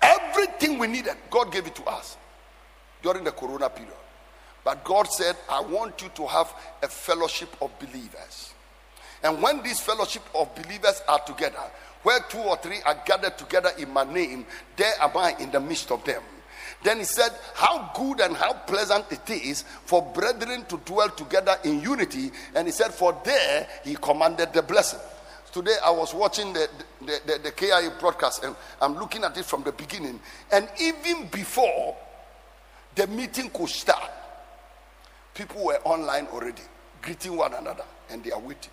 Everything 0.01 0.79
we 0.79 0.87
needed, 0.87 1.15
God 1.31 1.53
gave 1.53 1.67
it 1.67 1.75
to 1.77 1.85
us 1.85 2.17
during 3.03 3.25
the 3.25 3.33
corona 3.33 3.69
period. 3.69 3.95
But 4.65 4.85
God 4.85 5.07
said, 5.09 5.37
I 5.49 5.61
want 5.61 6.03
you 6.03 6.09
to 6.15 6.27
have 6.27 6.53
a 6.83 6.89
fellowship 6.89 7.55
of 7.61 7.71
believers. 7.79 8.53
And 9.23 9.43
when 9.43 9.63
this 9.63 9.81
fellowship 9.81 10.23
of 10.35 10.55
believers 10.55 11.03
are 11.09 11.21
together, 11.21 11.63
where 12.09 12.21
two 12.21 12.39
or 12.39 12.57
three 12.57 12.79
are 12.87 12.99
gathered 13.05 13.37
together 13.37 13.69
in 13.77 13.93
my 13.93 14.03
name, 14.03 14.47
there 14.77 14.95
am 14.99 15.15
I 15.15 15.37
in 15.41 15.51
the 15.51 15.61
midst 15.61 15.91
of 15.91 16.03
them. 16.07 16.23
Then 16.83 16.97
he 16.97 17.05
said, 17.05 17.29
How 17.55 17.91
good 17.95 18.21
and 18.21 18.35
how 18.35 18.55
pleasant 18.55 19.05
it 19.11 19.29
is 19.29 19.61
for 19.85 20.01
brethren 20.01 20.65
to 20.71 20.79
dwell 20.87 21.11
together 21.11 21.57
in 21.65 21.83
unity. 21.83 22.31
And 22.55 22.67
he 22.67 22.73
said, 22.73 22.95
For 22.95 23.15
there 23.27 23.69
he 23.85 23.95
commanded 23.97 24.55
the 24.55 24.63
blessing. 24.63 25.01
Today 25.53 25.75
I 25.85 25.91
was 25.91 26.15
watching 26.15 26.55
the, 26.55 26.71
the, 27.03 27.21
the, 27.27 27.39
the 27.45 27.53
KIA 27.53 27.93
broadcast 28.01 28.43
and 28.43 28.57
I'm 28.81 28.95
looking 28.95 29.23
at 29.23 29.37
it 29.37 29.45
from 29.45 29.63
the 29.63 29.73
beginning. 29.73 30.19
And 30.51 30.67
even 30.81 31.27
before 31.27 31.95
the 32.95 33.07
meeting 33.07 33.51
could 33.51 33.69
start, 33.69 34.11
people 35.35 35.63
were 35.63 35.79
online 35.85 36.27
already, 36.29 36.63
greeting 37.03 37.37
one 37.37 37.53
another, 37.53 37.85
and 38.09 38.25
they 38.25 38.31
are 38.31 38.41
waiting. 38.41 38.73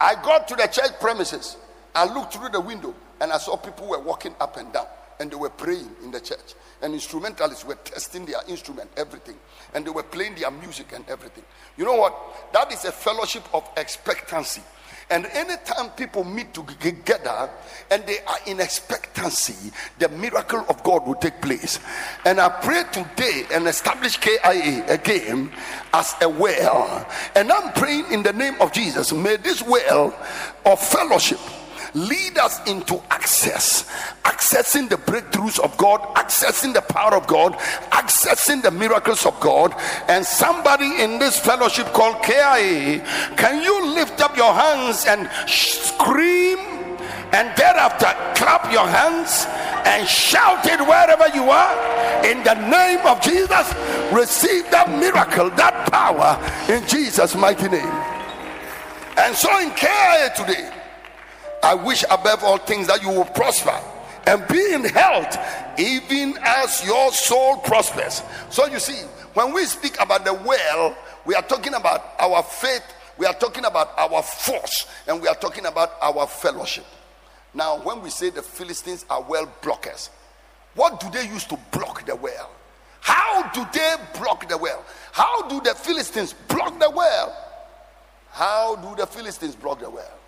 I 0.00 0.14
got 0.14 0.48
to 0.48 0.54
the 0.54 0.68
church 0.68 0.98
premises. 1.00 1.58
I 1.94 2.12
looked 2.12 2.34
through 2.34 2.50
the 2.50 2.60
window 2.60 2.94
and 3.20 3.32
I 3.32 3.38
saw 3.38 3.56
people 3.56 3.88
were 3.88 4.00
walking 4.00 4.34
up 4.40 4.56
and 4.56 4.72
down 4.72 4.86
and 5.20 5.30
they 5.30 5.36
were 5.36 5.50
praying 5.50 5.90
in 6.02 6.10
the 6.10 6.20
church. 6.20 6.54
And 6.82 6.94
instrumentalists 6.94 7.64
were 7.64 7.74
testing 7.74 8.24
their 8.24 8.40
instrument, 8.48 8.90
everything. 8.96 9.36
And 9.74 9.86
they 9.86 9.90
were 9.90 10.02
playing 10.02 10.36
their 10.36 10.50
music 10.50 10.92
and 10.94 11.06
everything. 11.08 11.44
You 11.76 11.84
know 11.84 11.96
what? 11.96 12.16
That 12.54 12.72
is 12.72 12.86
a 12.86 12.92
fellowship 12.92 13.42
of 13.52 13.68
expectancy. 13.76 14.62
And 15.10 15.26
anytime 15.26 15.90
people 15.90 16.22
meet 16.24 16.54
together 16.54 17.50
and 17.90 18.06
they 18.06 18.20
are 18.20 18.38
in 18.46 18.60
expectancy, 18.60 19.72
the 19.98 20.08
miracle 20.08 20.64
of 20.68 20.82
God 20.84 21.06
will 21.06 21.16
take 21.16 21.42
place. 21.42 21.80
And 22.24 22.40
I 22.40 22.48
pray 22.48 22.84
today 22.92 23.44
and 23.52 23.66
establish 23.66 24.16
KIA 24.16 24.86
again 24.86 25.52
as 25.92 26.14
a 26.22 26.28
well. 26.28 27.06
And 27.34 27.52
I'm 27.52 27.72
praying 27.72 28.10
in 28.12 28.22
the 28.22 28.32
name 28.32 28.54
of 28.60 28.72
Jesus. 28.72 29.12
May 29.12 29.36
this 29.36 29.62
well 29.62 30.16
of 30.64 30.80
fellowship 30.80 31.40
lead 31.94 32.38
us 32.38 32.60
into 32.68 33.02
access, 33.10 33.84
accessing 34.24 34.88
the 34.88 34.96
breakthroughs 34.96 35.58
of 35.58 35.76
God, 35.76 36.00
accessing 36.14 36.72
the 36.74 36.82
power 36.82 37.14
of 37.14 37.26
God, 37.26 37.54
accessing 37.90 38.62
the 38.62 38.70
miracles 38.70 39.26
of 39.26 39.38
God. 39.40 39.74
And 40.08 40.24
somebody 40.24 41.02
in 41.02 41.18
this 41.18 41.38
fellowship 41.38 41.86
called 41.92 42.22
KIA, 42.22 43.00
can 43.36 43.62
you 43.62 43.94
lift 43.94 44.20
up 44.20 44.36
your 44.36 44.52
hands 44.52 45.04
and 45.06 45.28
scream? 45.48 46.58
And 47.32 47.56
thereafter, 47.56 48.12
clap 48.34 48.72
your 48.72 48.88
hands 48.88 49.46
and 49.86 50.06
shout 50.08 50.66
it 50.66 50.80
wherever 50.80 51.28
you 51.34 51.48
are. 51.48 52.24
In 52.26 52.42
the 52.42 52.54
name 52.54 53.06
of 53.06 53.20
Jesus, 53.22 53.72
receive 54.12 54.68
that 54.70 54.90
miracle, 54.90 55.48
that 55.50 55.90
power 55.92 56.38
in 56.72 56.86
Jesus' 56.88 57.36
mighty 57.36 57.68
name. 57.68 57.94
And 59.16 59.34
so 59.36 59.48
in 59.60 59.70
KIA 59.70 60.32
today, 60.34 60.70
I 61.62 61.74
wish 61.74 62.04
above 62.10 62.42
all 62.42 62.58
things 62.58 62.86
that 62.86 63.02
you 63.02 63.10
will 63.10 63.24
prosper 63.24 63.78
and 64.26 64.46
be 64.48 64.72
in 64.72 64.84
health, 64.84 65.36
even 65.78 66.38
as 66.42 66.84
your 66.84 67.12
soul 67.12 67.58
prospers. 67.58 68.22
So 68.50 68.66
you 68.66 68.78
see, 68.78 69.00
when 69.34 69.52
we 69.52 69.64
speak 69.64 70.00
about 70.00 70.24
the 70.24 70.34
well, 70.34 70.96
we 71.24 71.34
are 71.34 71.42
talking 71.42 71.74
about 71.74 72.14
our 72.18 72.42
faith, 72.42 72.82
we 73.18 73.26
are 73.26 73.34
talking 73.34 73.64
about 73.64 73.90
our 73.98 74.22
force, 74.22 74.86
and 75.06 75.20
we 75.20 75.28
are 75.28 75.34
talking 75.34 75.66
about 75.66 75.92
our 76.00 76.26
fellowship. 76.26 76.86
Now, 77.52 77.78
when 77.80 78.00
we 78.02 78.10
say 78.10 78.30
the 78.30 78.42
Philistines 78.42 79.04
are 79.10 79.22
well 79.22 79.52
blockers, 79.62 80.08
what 80.74 81.00
do 81.00 81.10
they 81.10 81.26
use 81.26 81.44
to 81.46 81.58
block 81.72 82.06
the 82.06 82.14
well? 82.16 82.50
How 83.00 83.50
do 83.50 83.66
they 83.72 83.96
block 84.18 84.48
the 84.48 84.56
well? 84.56 84.84
How 85.12 85.48
do 85.48 85.60
the 85.60 85.74
Philistines 85.74 86.32
block 86.32 86.78
the 86.78 86.90
well? 86.90 87.36
How 88.30 88.76
do 88.76 88.94
the 88.96 89.06
Philistines 89.06 89.56
block 89.56 89.80
the 89.80 89.90
well? 89.90 90.19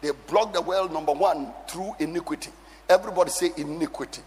They 0.00 0.10
block 0.26 0.52
the 0.52 0.60
well, 0.60 0.88
number 0.88 1.12
one, 1.12 1.48
through 1.68 1.94
iniquity. 1.98 2.50
Everybody 2.88 3.30
say 3.30 3.50
iniquity. 3.56 4.22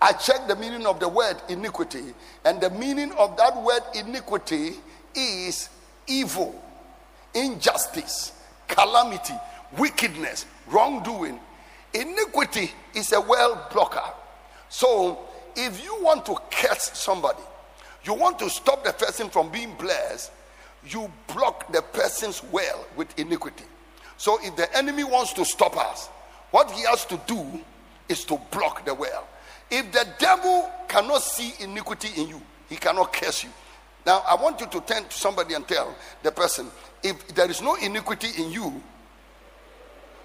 I 0.00 0.12
checked 0.12 0.48
the 0.48 0.56
meaning 0.56 0.86
of 0.86 1.00
the 1.00 1.08
word 1.08 1.36
iniquity, 1.48 2.14
and 2.44 2.60
the 2.60 2.70
meaning 2.70 3.12
of 3.12 3.36
that 3.38 3.60
word 3.62 3.80
iniquity 3.94 4.74
is 5.14 5.70
evil, 6.06 6.62
injustice, 7.34 8.32
calamity, 8.68 9.34
wickedness, 9.78 10.44
wrongdoing. 10.66 11.40
Iniquity 11.94 12.70
is 12.94 13.12
a 13.12 13.20
well 13.20 13.68
blocker. 13.72 14.02
So, 14.68 15.20
if 15.56 15.82
you 15.82 15.96
want 16.02 16.26
to 16.26 16.36
curse 16.50 16.90
somebody, 16.92 17.42
you 18.04 18.12
want 18.12 18.38
to 18.40 18.50
stop 18.50 18.84
the 18.84 18.92
person 18.92 19.30
from 19.30 19.50
being 19.50 19.72
blessed, 19.74 20.30
you 20.86 21.10
block 21.32 21.72
the 21.72 21.80
person's 21.80 22.42
well 22.52 22.84
with 22.96 23.18
iniquity. 23.18 23.64
So 24.18 24.38
if 24.42 24.56
the 24.56 24.74
enemy 24.76 25.04
wants 25.04 25.32
to 25.34 25.44
stop 25.44 25.76
us, 25.76 26.08
what 26.50 26.70
he 26.70 26.82
has 26.82 27.04
to 27.06 27.20
do 27.26 27.44
is 28.08 28.24
to 28.24 28.40
block 28.50 28.84
the 28.84 28.94
well. 28.94 29.26
If 29.70 29.92
the 29.92 30.06
devil 30.18 30.70
cannot 30.88 31.22
see 31.22 31.52
iniquity 31.62 32.20
in 32.20 32.28
you, 32.28 32.40
he 32.68 32.76
cannot 32.76 33.12
curse 33.12 33.44
you. 33.44 33.50
Now, 34.04 34.22
I 34.26 34.36
want 34.36 34.60
you 34.60 34.66
to 34.66 34.80
turn 34.82 35.04
to 35.04 35.12
somebody 35.12 35.54
and 35.54 35.66
tell 35.66 35.94
the 36.22 36.30
person 36.30 36.68
if 37.02 37.26
there 37.34 37.50
is 37.50 37.60
no 37.60 37.74
iniquity 37.74 38.28
in 38.40 38.52
you, 38.52 38.80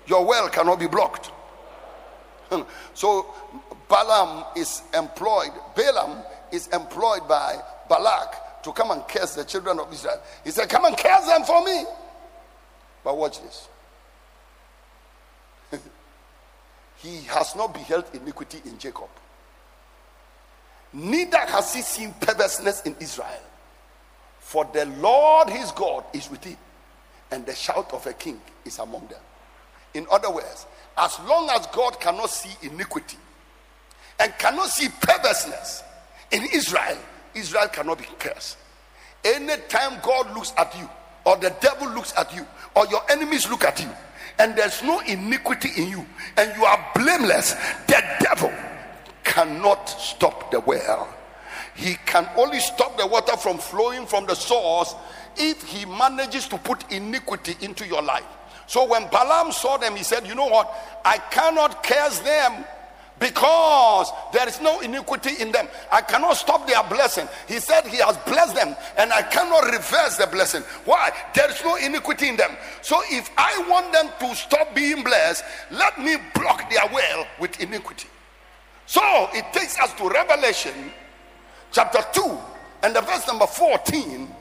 your 0.06 0.25
well 0.25 0.47
cannot 0.49 0.80
be 0.80 0.88
blocked. 0.88 1.32
So, 2.93 3.34
Balaam 3.88 4.43
is 4.58 4.84
employed, 4.93 5.51
Balaam 5.75 6.23
is 6.51 6.67
employed 6.67 7.27
by 7.27 7.58
Balak 7.88 8.63
to 8.63 8.71
come 8.73 8.91
and 8.91 9.08
curse 9.08 9.36
the 9.36 9.45
children 9.45 9.80
of 9.80 9.91
Israel. 9.91 10.21
He 10.43 10.51
said, 10.51 10.69
Come 10.69 10.86
and 10.86 10.97
curse 10.97 11.25
them 11.25 11.43
for 11.43 11.63
me. 11.63 11.86
But 13.04 13.17
watch 13.17 13.41
this. 13.41 13.67
He 17.01 17.21
has 17.23 17.55
not 17.55 17.73
beheld 17.73 18.05
iniquity 18.13 18.61
in 18.65 18.77
Jacob, 18.77 19.09
neither 20.93 21.39
has 21.39 21.73
he 21.73 21.81
seen 21.81 22.13
perverseness 22.19 22.81
in 22.83 22.95
Israel. 22.99 23.41
For 24.39 24.65
the 24.73 24.85
Lord 24.85 25.49
his 25.49 25.71
God 25.71 26.03
is 26.13 26.29
with 26.29 26.43
him, 26.43 26.57
and 27.31 27.45
the 27.45 27.55
shout 27.55 27.93
of 27.93 28.05
a 28.05 28.13
king 28.13 28.39
is 28.65 28.79
among 28.79 29.07
them. 29.07 29.21
In 29.93 30.05
other 30.11 30.31
words, 30.31 30.65
as 30.97 31.17
long 31.21 31.49
as 31.51 31.65
God 31.67 31.99
cannot 31.99 32.29
see 32.29 32.67
iniquity 32.67 33.17
and 34.19 34.33
cannot 34.37 34.69
see 34.69 34.89
perverseness 35.01 35.83
in 36.31 36.43
Israel, 36.53 36.97
Israel 37.33 37.67
cannot 37.67 37.97
be 37.97 38.05
cursed. 38.19 38.57
Anytime 39.23 39.99
God 40.03 40.33
looks 40.33 40.53
at 40.57 40.77
you, 40.77 40.89
or 41.25 41.37
the 41.37 41.53
devil 41.61 41.89
looks 41.89 42.13
at 42.17 42.35
you, 42.35 42.45
or 42.75 42.87
your 42.87 43.01
enemies 43.09 43.49
look 43.49 43.63
at 43.63 43.79
you, 43.79 43.89
and 44.39 44.55
there's 44.55 44.81
no 44.83 44.99
iniquity 45.01 45.69
in 45.77 45.89
you, 45.89 46.05
and 46.37 46.55
you 46.55 46.65
are 46.65 46.91
blameless, 46.95 47.53
the 47.87 48.03
devil 48.19 48.51
cannot 49.23 49.85
stop 49.87 50.51
the 50.51 50.59
well. 50.59 51.13
He 51.75 51.95
can 52.05 52.27
only 52.37 52.59
stop 52.59 52.97
the 52.97 53.07
water 53.07 53.37
from 53.37 53.57
flowing 53.57 54.05
from 54.05 54.25
the 54.25 54.35
source 54.35 54.95
if 55.37 55.63
he 55.63 55.85
manages 55.85 56.47
to 56.49 56.57
put 56.57 56.91
iniquity 56.91 57.55
into 57.61 57.87
your 57.87 58.01
life. 58.01 58.25
So 58.67 58.85
when 58.87 59.07
Balaam 59.09 59.51
saw 59.51 59.77
them, 59.77 59.95
he 59.95 60.03
said, 60.03 60.27
You 60.27 60.35
know 60.35 60.47
what? 60.47 60.73
I 61.03 61.17
cannot 61.17 61.83
curse 61.83 62.19
them 62.19 62.65
because 63.21 64.12
there 64.34 64.47
is 64.47 64.60
no 64.62 64.79
iniquity 64.79 65.39
in 65.39 65.51
them. 65.51 65.67
I 65.91 66.01
cannot 66.01 66.34
stop 66.38 66.67
their 66.67 66.81
blessing. 66.84 67.27
He 67.47 67.60
said 67.60 67.86
he 67.86 67.97
has 67.97 68.17
blessed 68.25 68.55
them 68.55 68.75
and 68.97 69.13
I 69.13 69.21
cannot 69.21 69.65
reverse 69.65 70.17
the 70.17 70.25
blessing. 70.25 70.63
Why? 70.86 71.12
There 71.36 71.49
is 71.49 71.63
no 71.63 71.75
iniquity 71.75 72.29
in 72.29 72.36
them. 72.36 72.57
So 72.81 72.99
if 73.12 73.29
I 73.38 73.63
want 73.69 73.93
them 73.93 74.10
to 74.21 74.36
stop 74.36 74.73
being 74.73 75.03
blessed, 75.03 75.43
let 75.69 75.99
me 75.99 76.15
block 76.34 76.67
their 76.71 76.89
well 76.91 77.27
with 77.39 77.62
iniquity. 77.62 78.07
So 78.88 79.29
it 79.34 79.45
takes 79.53 79.79
us 79.79 79.93
to 79.93 80.10
Revelation 80.10 80.91
chapter 81.71 82.03
2 82.13 82.39
and 82.81 82.95
the 82.95 83.01
verse 83.01 83.27
number 83.27 83.45
14. 83.45 84.36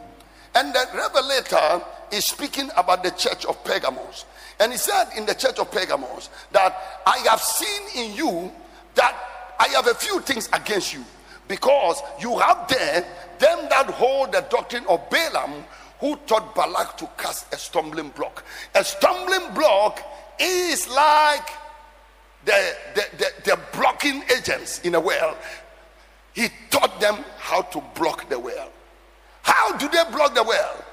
And 0.55 0.75
the 0.75 0.87
revelator 0.95 1.85
is 2.11 2.25
speaking 2.25 2.71
about 2.79 3.05
the 3.05 3.11
church 3.11 3.45
of 3.45 3.62
Pergamos. 3.62 4.25
And 4.59 4.73
he 4.73 4.79
said 4.79 5.11
in 5.16 5.27
the 5.27 5.35
church 5.35 5.59
of 5.59 5.71
Pergamos 5.71 6.31
that 6.53 7.03
I 7.07 7.19
have 7.29 7.40
seen 7.40 8.07
in 8.07 8.16
you 8.16 8.53
that 9.01 9.17
I 9.59 9.69
have 9.69 9.87
a 9.87 9.95
few 9.95 10.21
things 10.21 10.49
against 10.53 10.93
you 10.93 11.03
because 11.49 12.03
you 12.21 12.39
have 12.39 12.69
there 12.69 13.01
them 13.39 13.59
that 13.71 13.87
hold 13.87 14.33
the 14.33 14.45
doctrine 14.51 14.85
of 14.89 15.09
Balaam 15.09 15.65
who 16.01 16.17
taught 16.27 16.55
Balak 16.55 16.99
to 16.99 17.09
cast 17.17 17.53
a 17.53 17.57
stumbling 17.57 18.11
block. 18.11 18.45
A 18.75 18.85
stumbling 18.85 19.55
block 19.55 20.01
is 20.39 20.87
like 20.89 21.49
the, 22.45 22.75
the, 22.95 23.05
the, 23.17 23.29
the 23.45 23.59
blocking 23.73 24.23
agents 24.37 24.81
in 24.81 24.95
a 24.95 25.01
well. 25.01 25.37
He 26.35 26.49
taught 26.71 27.01
them 27.01 27.25
how 27.39 27.63
to 27.63 27.83
block 27.95 28.29
the 28.29 28.39
well. 28.39 28.71
How 29.43 29.77
do 29.79 29.89
they 29.89 30.05
block 30.13 30.35
the 30.35 30.43
well? 30.43 30.85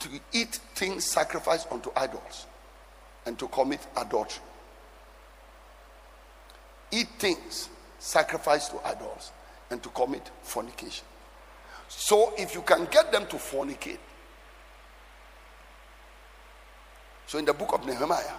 To 0.00 0.08
eat 0.32 0.60
things 0.74 1.04
sacrificed 1.04 1.70
unto 1.70 1.90
idols 1.96 2.46
and 3.24 3.38
to 3.38 3.48
commit 3.48 3.80
adultery 3.96 4.42
eat 6.92 7.08
things 7.18 7.68
sacrificed 7.98 8.70
to 8.70 8.86
idols 8.86 9.32
and 9.70 9.82
to 9.82 9.88
commit 9.90 10.30
fornication. 10.42 11.04
So 11.88 12.32
if 12.38 12.54
you 12.54 12.62
can 12.62 12.86
get 12.90 13.10
them 13.10 13.26
to 13.26 13.36
fornicate. 13.36 13.98
So 17.26 17.38
in 17.38 17.44
the 17.44 17.54
book 17.54 17.72
of 17.72 17.86
Nehemiah, 17.86 18.34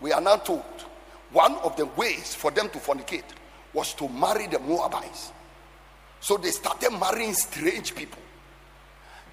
we 0.00 0.12
are 0.12 0.20
now 0.20 0.36
told 0.36 0.62
one 1.32 1.56
of 1.56 1.76
the 1.76 1.86
ways 1.86 2.34
for 2.34 2.50
them 2.50 2.68
to 2.70 2.78
fornicate 2.78 3.24
was 3.72 3.94
to 3.94 4.08
marry 4.08 4.46
the 4.46 4.58
Moabites. 4.58 5.32
So 6.20 6.36
they 6.36 6.50
started 6.50 6.90
marrying 6.98 7.34
strange 7.34 7.94
people. 7.94 8.18